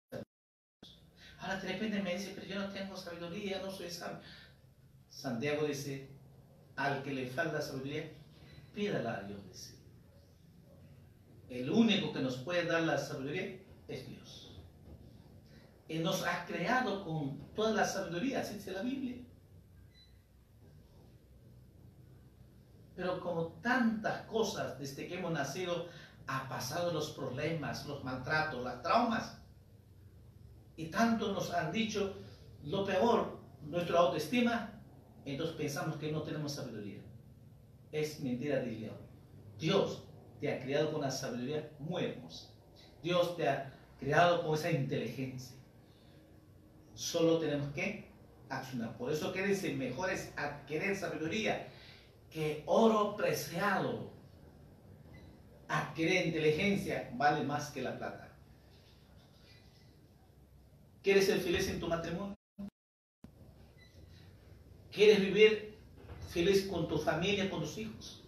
Ahora 1.43 1.57
de 1.57 1.73
repente 1.73 2.01
me 2.01 2.15
dice, 2.15 2.33
pero 2.37 2.47
yo 2.47 2.61
no 2.61 2.69
tengo 2.69 2.97
sabiduría, 2.97 3.61
no 3.61 3.71
soy 3.71 3.91
sabio. 3.91 4.21
Santiago 5.09 5.67
dice, 5.67 6.09
al 6.77 7.03
que 7.03 7.13
le 7.13 7.27
falta 7.27 7.61
sabiduría, 7.61 8.13
pídala 8.73 9.17
a 9.17 9.23
Dios. 9.25 9.41
Dice. 9.49 9.75
El 11.49 11.69
único 11.71 12.13
que 12.13 12.21
nos 12.21 12.37
puede 12.37 12.65
dar 12.67 12.83
la 12.83 12.97
sabiduría 12.97 13.59
es 13.89 14.07
Dios. 14.07 14.53
Él 15.89 16.05
nos 16.05 16.25
ha 16.25 16.47
creado 16.47 17.05
con 17.05 17.53
toda 17.57 17.73
la 17.73 17.85
sabiduría, 17.87 18.41
así 18.41 18.55
dice 18.55 18.71
la 18.71 18.83
Biblia. 18.83 19.17
Pero 22.95 23.21
como 23.21 23.49
tantas 23.63 24.27
cosas 24.27 24.79
desde 24.79 25.09
que 25.09 25.19
hemos 25.19 25.33
nacido, 25.33 25.89
ha 26.29 26.49
pasado 26.49 26.93
los 26.93 27.11
problemas, 27.11 27.85
los 27.87 28.05
maltratos, 28.05 28.63
las 28.63 28.81
traumas. 28.81 29.42
Y 30.83 30.87
tanto 30.87 31.33
nos 31.33 31.53
han 31.53 31.71
dicho 31.71 32.17
lo 32.65 32.85
peor, 32.85 33.39
nuestra 33.63 34.01
autoestima, 34.01 34.83
entonces 35.25 35.55
pensamos 35.55 35.95
que 35.95 36.11
no 36.11 36.23
tenemos 36.23 36.55
sabiduría. 36.55 36.99
Es 37.93 38.19
mentira 38.19 38.57
de 38.59 38.71
Dios. 38.71 38.95
Dios 39.61 40.03
te 40.41 40.53
ha 40.53 40.61
creado 40.61 40.91
con 40.91 41.03
una 41.03 41.11
sabiduría 41.13 41.71
muy 41.79 42.07
hermosa. 42.07 42.51
Dios 43.01 43.37
te 43.37 43.49
ha 43.49 43.73
creado 44.01 44.43
con 44.43 44.57
esa 44.57 44.73
inteligencia. 44.73 45.55
Solo 46.95 47.39
tenemos 47.39 47.73
que 47.75 48.11
accionar. 48.49 48.97
Por 48.99 49.13
eso 49.13 49.33
que 49.33 49.47
dice, 49.47 49.73
mejor 49.75 50.11
es 50.11 50.33
adquirir 50.37 50.97
sabiduría 50.97 51.69
que 52.29 52.65
oro 52.67 53.15
preciado. 53.15 54.11
Adquirir 55.69 56.27
inteligencia 56.27 57.09
vale 57.15 57.45
más 57.45 57.71
que 57.71 57.83
la 57.83 57.97
plata. 57.97 58.32
¿Quieres 61.03 61.27
ser 61.27 61.41
feliz 61.41 61.69
en 61.69 61.81
tu 61.81 61.89
matrimonio? 61.89 62.37
¿Quieres 64.93 65.21
vivir 65.21 65.77
feliz 66.29 66.67
con 66.69 66.87
tu 66.87 66.97
familia, 66.97 67.51
con 67.51 67.61
tus 67.61 67.79
hijos? 67.79 68.23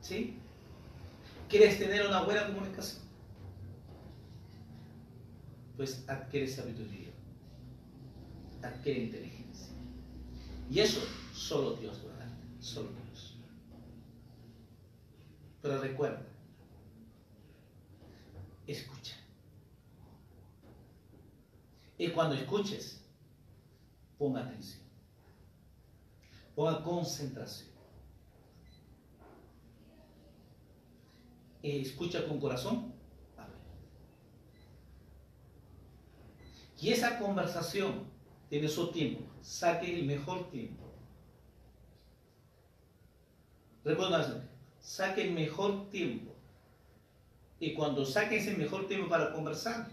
¿Sí? 0.00 0.36
¿Quieres 1.48 1.78
tener 1.78 2.06
una 2.06 2.22
buena 2.22 2.46
comunicación? 2.46 3.02
Pues 5.76 6.04
adquiere 6.08 6.48
sabiduría, 6.48 7.10
adquiere 8.62 9.04
inteligencia. 9.04 9.68
Y 10.68 10.80
eso 10.80 11.00
solo 11.32 11.74
Dios 11.76 12.02
lo 12.02 12.08
da, 12.08 12.28
solo 12.58 12.88
Dios. 13.04 13.36
Pero 15.62 15.80
recuerda, 15.80 16.26
escucha. 18.66 19.17
Y 21.98 22.08
cuando 22.10 22.36
escuches, 22.36 23.04
ponga 24.16 24.40
atención, 24.42 24.82
ponga 26.54 26.82
concentración. 26.82 27.68
Escucha 31.60 32.26
con 32.26 32.38
corazón, 32.38 32.98
Y 36.80 36.90
esa 36.92 37.18
conversación 37.18 38.04
tiene 38.48 38.68
su 38.68 38.92
tiempo, 38.92 39.24
saque 39.42 39.98
el 39.98 40.06
mejor 40.06 40.48
tiempo. 40.50 40.84
Recuerda, 43.84 44.48
saque 44.80 45.22
el 45.22 45.32
mejor 45.32 45.90
tiempo. 45.90 46.34
Y 47.58 47.74
cuando 47.74 48.04
saque 48.04 48.36
ese 48.36 48.56
mejor 48.56 48.86
tiempo 48.86 49.08
para 49.08 49.32
conversar, 49.32 49.90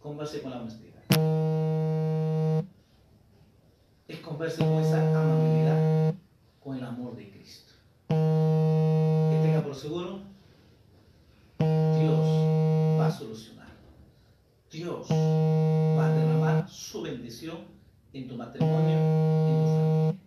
converse 0.00 0.42
con 0.42 0.50
la 0.50 0.60
honestidad. 0.60 1.02
Es 4.08 4.20
converse 4.20 4.58
con 4.58 4.74
esa 4.74 5.00
amabilidad, 5.00 6.14
con 6.62 6.76
el 6.76 6.84
amor 6.84 7.16
de 7.16 7.30
Cristo. 7.30 7.72
Que 8.08 9.40
tenga 9.42 9.62
por 9.62 9.74
seguro, 9.74 10.20
Dios 11.58 12.20
va 13.00 13.06
a 13.06 13.10
solucionar. 13.10 13.68
Dios 14.70 15.08
va 15.10 16.06
a 16.06 16.10
derramar 16.10 16.68
su 16.68 17.02
bendición 17.02 17.58
en 18.12 18.28
tu 18.28 18.36
matrimonio, 18.36 18.98
en 18.98 19.58
tu 19.58 19.66
familia. 19.66 20.20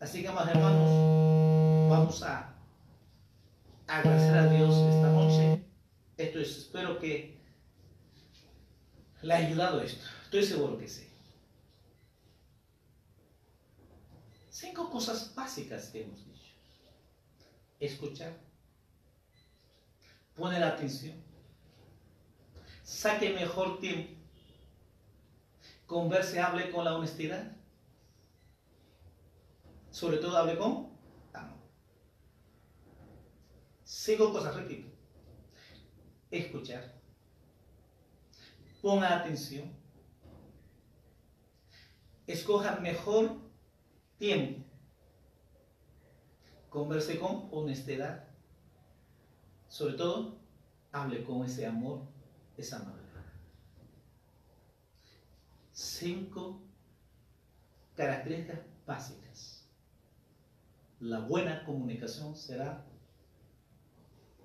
Así 0.00 0.22
que, 0.22 0.28
amados 0.28 0.50
hermanos, 0.50 1.90
vamos 1.90 2.22
a 2.22 2.54
agradecer 3.86 4.38
a 4.38 4.46
Dios 4.46 4.74
esta 4.74 5.12
noche. 5.12 5.64
Esto 6.16 6.38
es, 6.38 6.56
espero 6.58 6.98
que 6.98 7.39
le 9.22 9.34
ha 9.34 9.38
ayudado 9.38 9.82
esto. 9.82 10.04
Estoy 10.24 10.44
seguro 10.44 10.78
que 10.78 10.88
sí. 10.88 11.06
Cinco 14.48 14.90
cosas 14.90 15.34
básicas 15.34 15.88
que 15.88 16.02
hemos 16.02 16.24
dicho. 16.24 16.54
Escuchar. 17.78 18.32
Poner 20.34 20.62
atención. 20.62 21.16
Saque 22.82 23.30
mejor 23.30 23.78
tiempo. 23.78 24.20
Converse, 25.86 26.40
hable 26.40 26.70
con 26.70 26.84
la 26.84 26.94
honestidad. 26.96 27.56
Sobre 29.90 30.18
todo 30.18 30.36
hable 30.36 30.56
con 30.56 30.90
amor. 31.32 31.58
Cinco 33.84 34.32
cosas, 34.32 34.54
repito. 34.54 34.88
Escuchar 36.30 36.99
ponga 38.80 39.18
atención, 39.18 39.70
escoja 42.26 42.76
mejor 42.76 43.38
tiempo, 44.18 44.64
converse 46.68 47.18
con 47.18 47.48
honestidad, 47.50 48.24
sobre 49.68 49.94
todo 49.94 50.38
hable 50.92 51.24
con 51.24 51.44
ese 51.44 51.66
amor, 51.66 52.02
esa 52.56 52.76
amabilidad. 52.76 53.24
Cinco 55.72 56.62
características 57.94 58.60
básicas. 58.86 59.68
La 61.00 61.20
buena 61.20 61.64
comunicación 61.64 62.36
será 62.36 62.84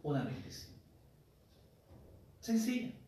una 0.03 0.23
bendición. 0.23 0.75
Sencilla. 2.39 3.04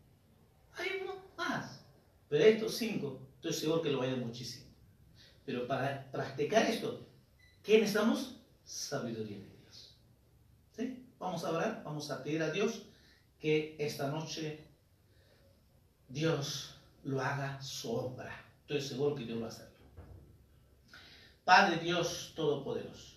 Hay 0.78 1.02
uno 1.02 1.16
más. 1.38 1.82
Pero 2.30 2.44
estos 2.44 2.76
cinco, 2.76 3.20
estoy 3.36 3.54
seguro 3.54 3.82
que 3.82 3.92
lo 3.92 4.00
vayan 4.00 4.20
muchísimo. 4.20 4.66
Pero 5.46 5.68
para 5.68 6.12
practicar 6.12 6.66
esto, 6.66 7.08
¿qué 7.64 7.80
necesitamos? 7.80 8.36
Sabiduría 8.64 9.38
de 9.38 9.58
Dios. 9.62 9.96
¿Sí? 10.76 11.06
Vamos 11.20 11.44
a 11.44 11.52
orar, 11.52 11.82
vamos 11.84 12.12
a 12.12 12.24
pedir 12.24 12.44
a 12.44 12.52
Dios 12.52 12.84
que 13.40 13.76
esta 13.80 14.10
noche 14.10 14.66
Dios 16.10 16.76
lo 17.04 17.22
haga 17.22 17.62
su 17.62 17.92
obra. 17.92 18.46
Estoy 18.62 18.82
seguro 18.82 19.16
que 19.16 19.26
Dios 19.26 19.42
va 19.42 19.46
a 19.46 19.50
hacerlo. 19.50 19.78
Padre 21.46 21.78
Dios 21.78 22.34
Todopoderoso. 22.36 23.16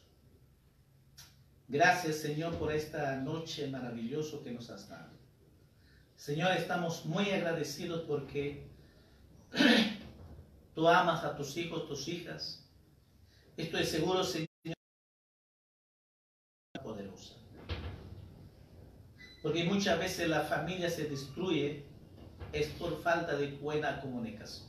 Gracias 1.67 2.17
Señor 2.17 2.57
por 2.59 2.73
esta 2.73 3.17
noche 3.17 3.67
maravillosa 3.69 4.39
que 4.45 4.53
nos 4.53 4.71
has 4.71 4.89
dado. 4.89 5.20
Señor, 6.21 6.53
estamos 6.53 7.07
muy 7.07 7.31
agradecidos 7.31 8.03
porque 8.03 8.67
tú 10.75 10.87
amas 10.87 11.25
a 11.25 11.35
tus 11.35 11.57
hijos, 11.57 11.89
tus 11.89 12.09
hijas. 12.09 12.63
Estoy 13.57 13.85
seguro, 13.85 14.23
Señor, 14.23 14.47
poderosa. 16.85 17.37
Porque 19.43 19.65
muchas 19.65 19.99
veces 19.99 20.29
la 20.29 20.43
familia 20.43 20.91
se 20.91 21.05
destruye 21.09 21.87
es 22.53 22.67
por 22.75 23.03
falta 23.03 23.35
de 23.35 23.53
buena 23.53 23.99
comunicación. 24.03 24.69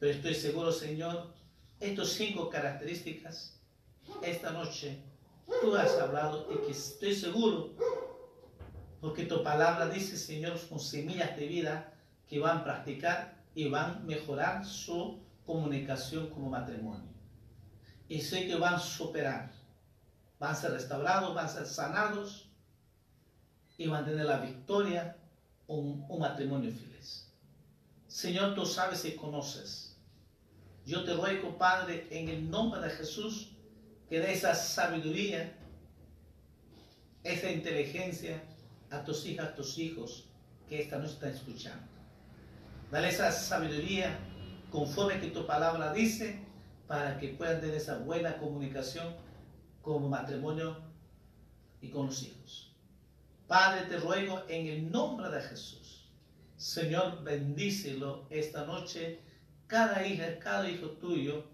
Pero 0.00 0.14
estoy 0.14 0.34
seguro, 0.34 0.72
Señor, 0.72 1.32
estas 1.78 2.08
cinco 2.08 2.50
características, 2.50 3.60
esta 4.20 4.50
noche 4.50 4.98
tú 5.60 5.76
has 5.76 5.96
hablado 5.96 6.48
y 6.52 6.66
que 6.66 6.72
estoy 6.72 7.14
seguro 7.14 7.70
porque 9.04 9.26
tu 9.26 9.42
palabra 9.42 9.86
dice, 9.90 10.16
Señor, 10.16 10.58
con 10.66 10.80
semillas 10.80 11.36
de 11.36 11.46
vida 11.46 11.92
que 12.26 12.38
van 12.38 12.56
a 12.56 12.64
practicar 12.64 13.34
y 13.54 13.68
van 13.68 13.90
a 13.90 13.98
mejorar 13.98 14.64
su 14.64 15.20
comunicación 15.44 16.30
como 16.30 16.48
matrimonio. 16.48 17.12
Y 18.08 18.22
sé 18.22 18.46
que 18.46 18.56
van 18.56 18.76
a 18.76 18.78
superar, 18.78 19.52
van 20.38 20.52
a 20.52 20.54
ser 20.54 20.70
restaurados, 20.70 21.34
van 21.34 21.44
a 21.44 21.48
ser 21.48 21.66
sanados 21.66 22.48
y 23.76 23.86
van 23.88 24.04
a 24.04 24.06
tener 24.06 24.24
la 24.24 24.38
victoria 24.38 25.18
un, 25.66 26.06
un 26.08 26.20
matrimonio 26.20 26.72
feliz. 26.72 27.30
Señor, 28.08 28.54
tú 28.54 28.64
sabes 28.64 29.04
y 29.04 29.16
conoces 29.16 29.98
Yo 30.86 31.04
te 31.04 31.12
ruego, 31.12 31.58
Padre, 31.58 32.08
en 32.10 32.30
el 32.30 32.50
nombre 32.50 32.80
de 32.80 32.88
Jesús, 32.88 33.50
que 34.08 34.20
dé 34.20 34.32
esa 34.32 34.54
sabiduría, 34.54 35.54
esa 37.22 37.50
inteligencia 37.50 38.42
a 38.94 39.04
tus 39.04 39.26
hijas, 39.26 39.48
a 39.48 39.54
tus 39.54 39.78
hijos 39.78 40.24
que 40.68 40.82
esta 40.82 40.98
noche 40.98 41.14
están 41.14 41.30
escuchando. 41.30 41.84
Dale 42.90 43.08
esa 43.08 43.30
sabiduría 43.32 44.18
conforme 44.70 45.20
que 45.20 45.28
tu 45.28 45.46
palabra 45.46 45.92
dice 45.92 46.40
para 46.86 47.18
que 47.18 47.28
puedan 47.28 47.60
tener 47.60 47.76
esa 47.76 47.98
buena 47.98 48.38
comunicación 48.38 49.14
como 49.82 50.08
matrimonio 50.08 50.78
y 51.80 51.88
con 51.88 52.06
los 52.06 52.22
hijos. 52.22 52.72
Padre, 53.46 53.82
te 53.86 53.98
ruego 53.98 54.42
en 54.48 54.66
el 54.66 54.90
nombre 54.90 55.28
de 55.30 55.42
Jesús. 55.42 56.08
Señor, 56.56 57.22
bendícelo 57.22 58.26
esta 58.30 58.64
noche 58.64 59.20
cada 59.66 60.06
hija, 60.06 60.38
cada 60.38 60.68
hijo 60.68 60.88
tuyo 60.90 61.44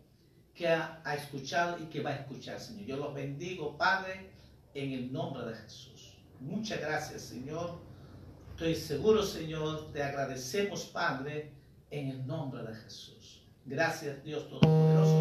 que 0.54 0.68
ha, 0.68 1.02
escuchado 1.16 1.78
y 1.78 1.86
que 1.86 2.02
va 2.02 2.10
a 2.10 2.16
escuchar, 2.16 2.60
Señor. 2.60 2.86
Yo 2.86 2.96
los 2.96 3.14
bendigo, 3.14 3.76
Padre, 3.76 4.30
en 4.74 4.92
el 4.92 5.12
nombre 5.12 5.46
de 5.46 5.54
Jesús. 5.54 5.99
Muchas 6.40 6.80
gracias, 6.80 7.22
Señor. 7.22 7.78
Estoy 8.52 8.74
seguro, 8.74 9.22
Señor, 9.22 9.92
te 9.92 10.02
agradecemos, 10.02 10.84
Padre, 10.84 11.52
en 11.90 12.08
el 12.08 12.26
nombre 12.26 12.62
de 12.62 12.74
Jesús. 12.74 13.42
Gracias, 13.66 14.22
Dios 14.24 14.48
Todopoderoso. 14.48 15.18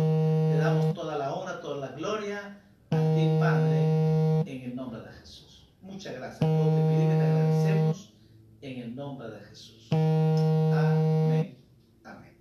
Te 0.52 0.58
damos 0.58 0.94
toda 0.94 1.18
la 1.18 1.34
honra, 1.34 1.62
toda 1.62 1.88
la 1.88 1.96
gloria 1.96 2.62
a 2.90 2.96
ti, 2.96 3.38
Padre, 3.40 4.42
en 4.46 4.62
el 4.64 4.76
nombre 4.76 5.02
de 5.02 5.12
Jesús. 5.12 5.70
Muchas 5.82 6.16
gracias. 6.16 6.40
Todo 6.40 6.76
te 6.76 6.82
pedimos 6.82 7.04
y 7.04 7.18
te 7.18 7.26
agradecemos 7.26 8.14
en 8.62 8.82
el 8.82 8.96
nombre 8.96 9.30
de 9.30 9.40
Jesús. 9.42 9.88
Amén. 9.92 11.58
Amén. 12.04 12.38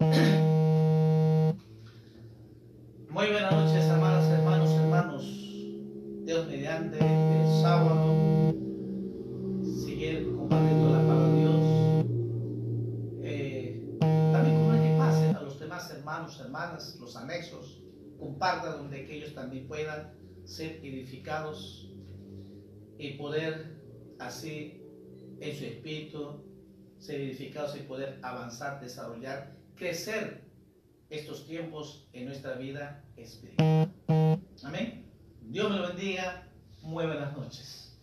Muy 3.10 3.26
buenas 3.28 3.57
anexos, 18.18 18.28
compartan 18.28 18.78
donde 18.78 19.06
que 19.06 19.16
ellos 19.16 19.34
también 19.34 19.66
puedan 19.66 20.12
ser 20.44 20.84
edificados 20.84 21.88
y 22.98 23.12
poder 23.12 23.76
así 24.18 24.82
en 25.40 25.56
su 25.56 25.64
espíritu 25.64 26.44
ser 26.98 27.20
edificados 27.20 27.76
y 27.76 27.80
poder 27.80 28.18
avanzar, 28.22 28.80
desarrollar, 28.80 29.56
crecer 29.76 30.42
estos 31.10 31.46
tiempos 31.46 32.08
en 32.12 32.26
nuestra 32.26 32.54
vida 32.54 33.04
espiritual. 33.16 33.92
Amén. 34.64 35.06
Dios 35.42 35.70
me 35.70 35.76
lo 35.76 35.88
bendiga. 35.88 36.48
Muy 36.82 37.06
buenas 37.06 37.36
noches. 37.36 37.98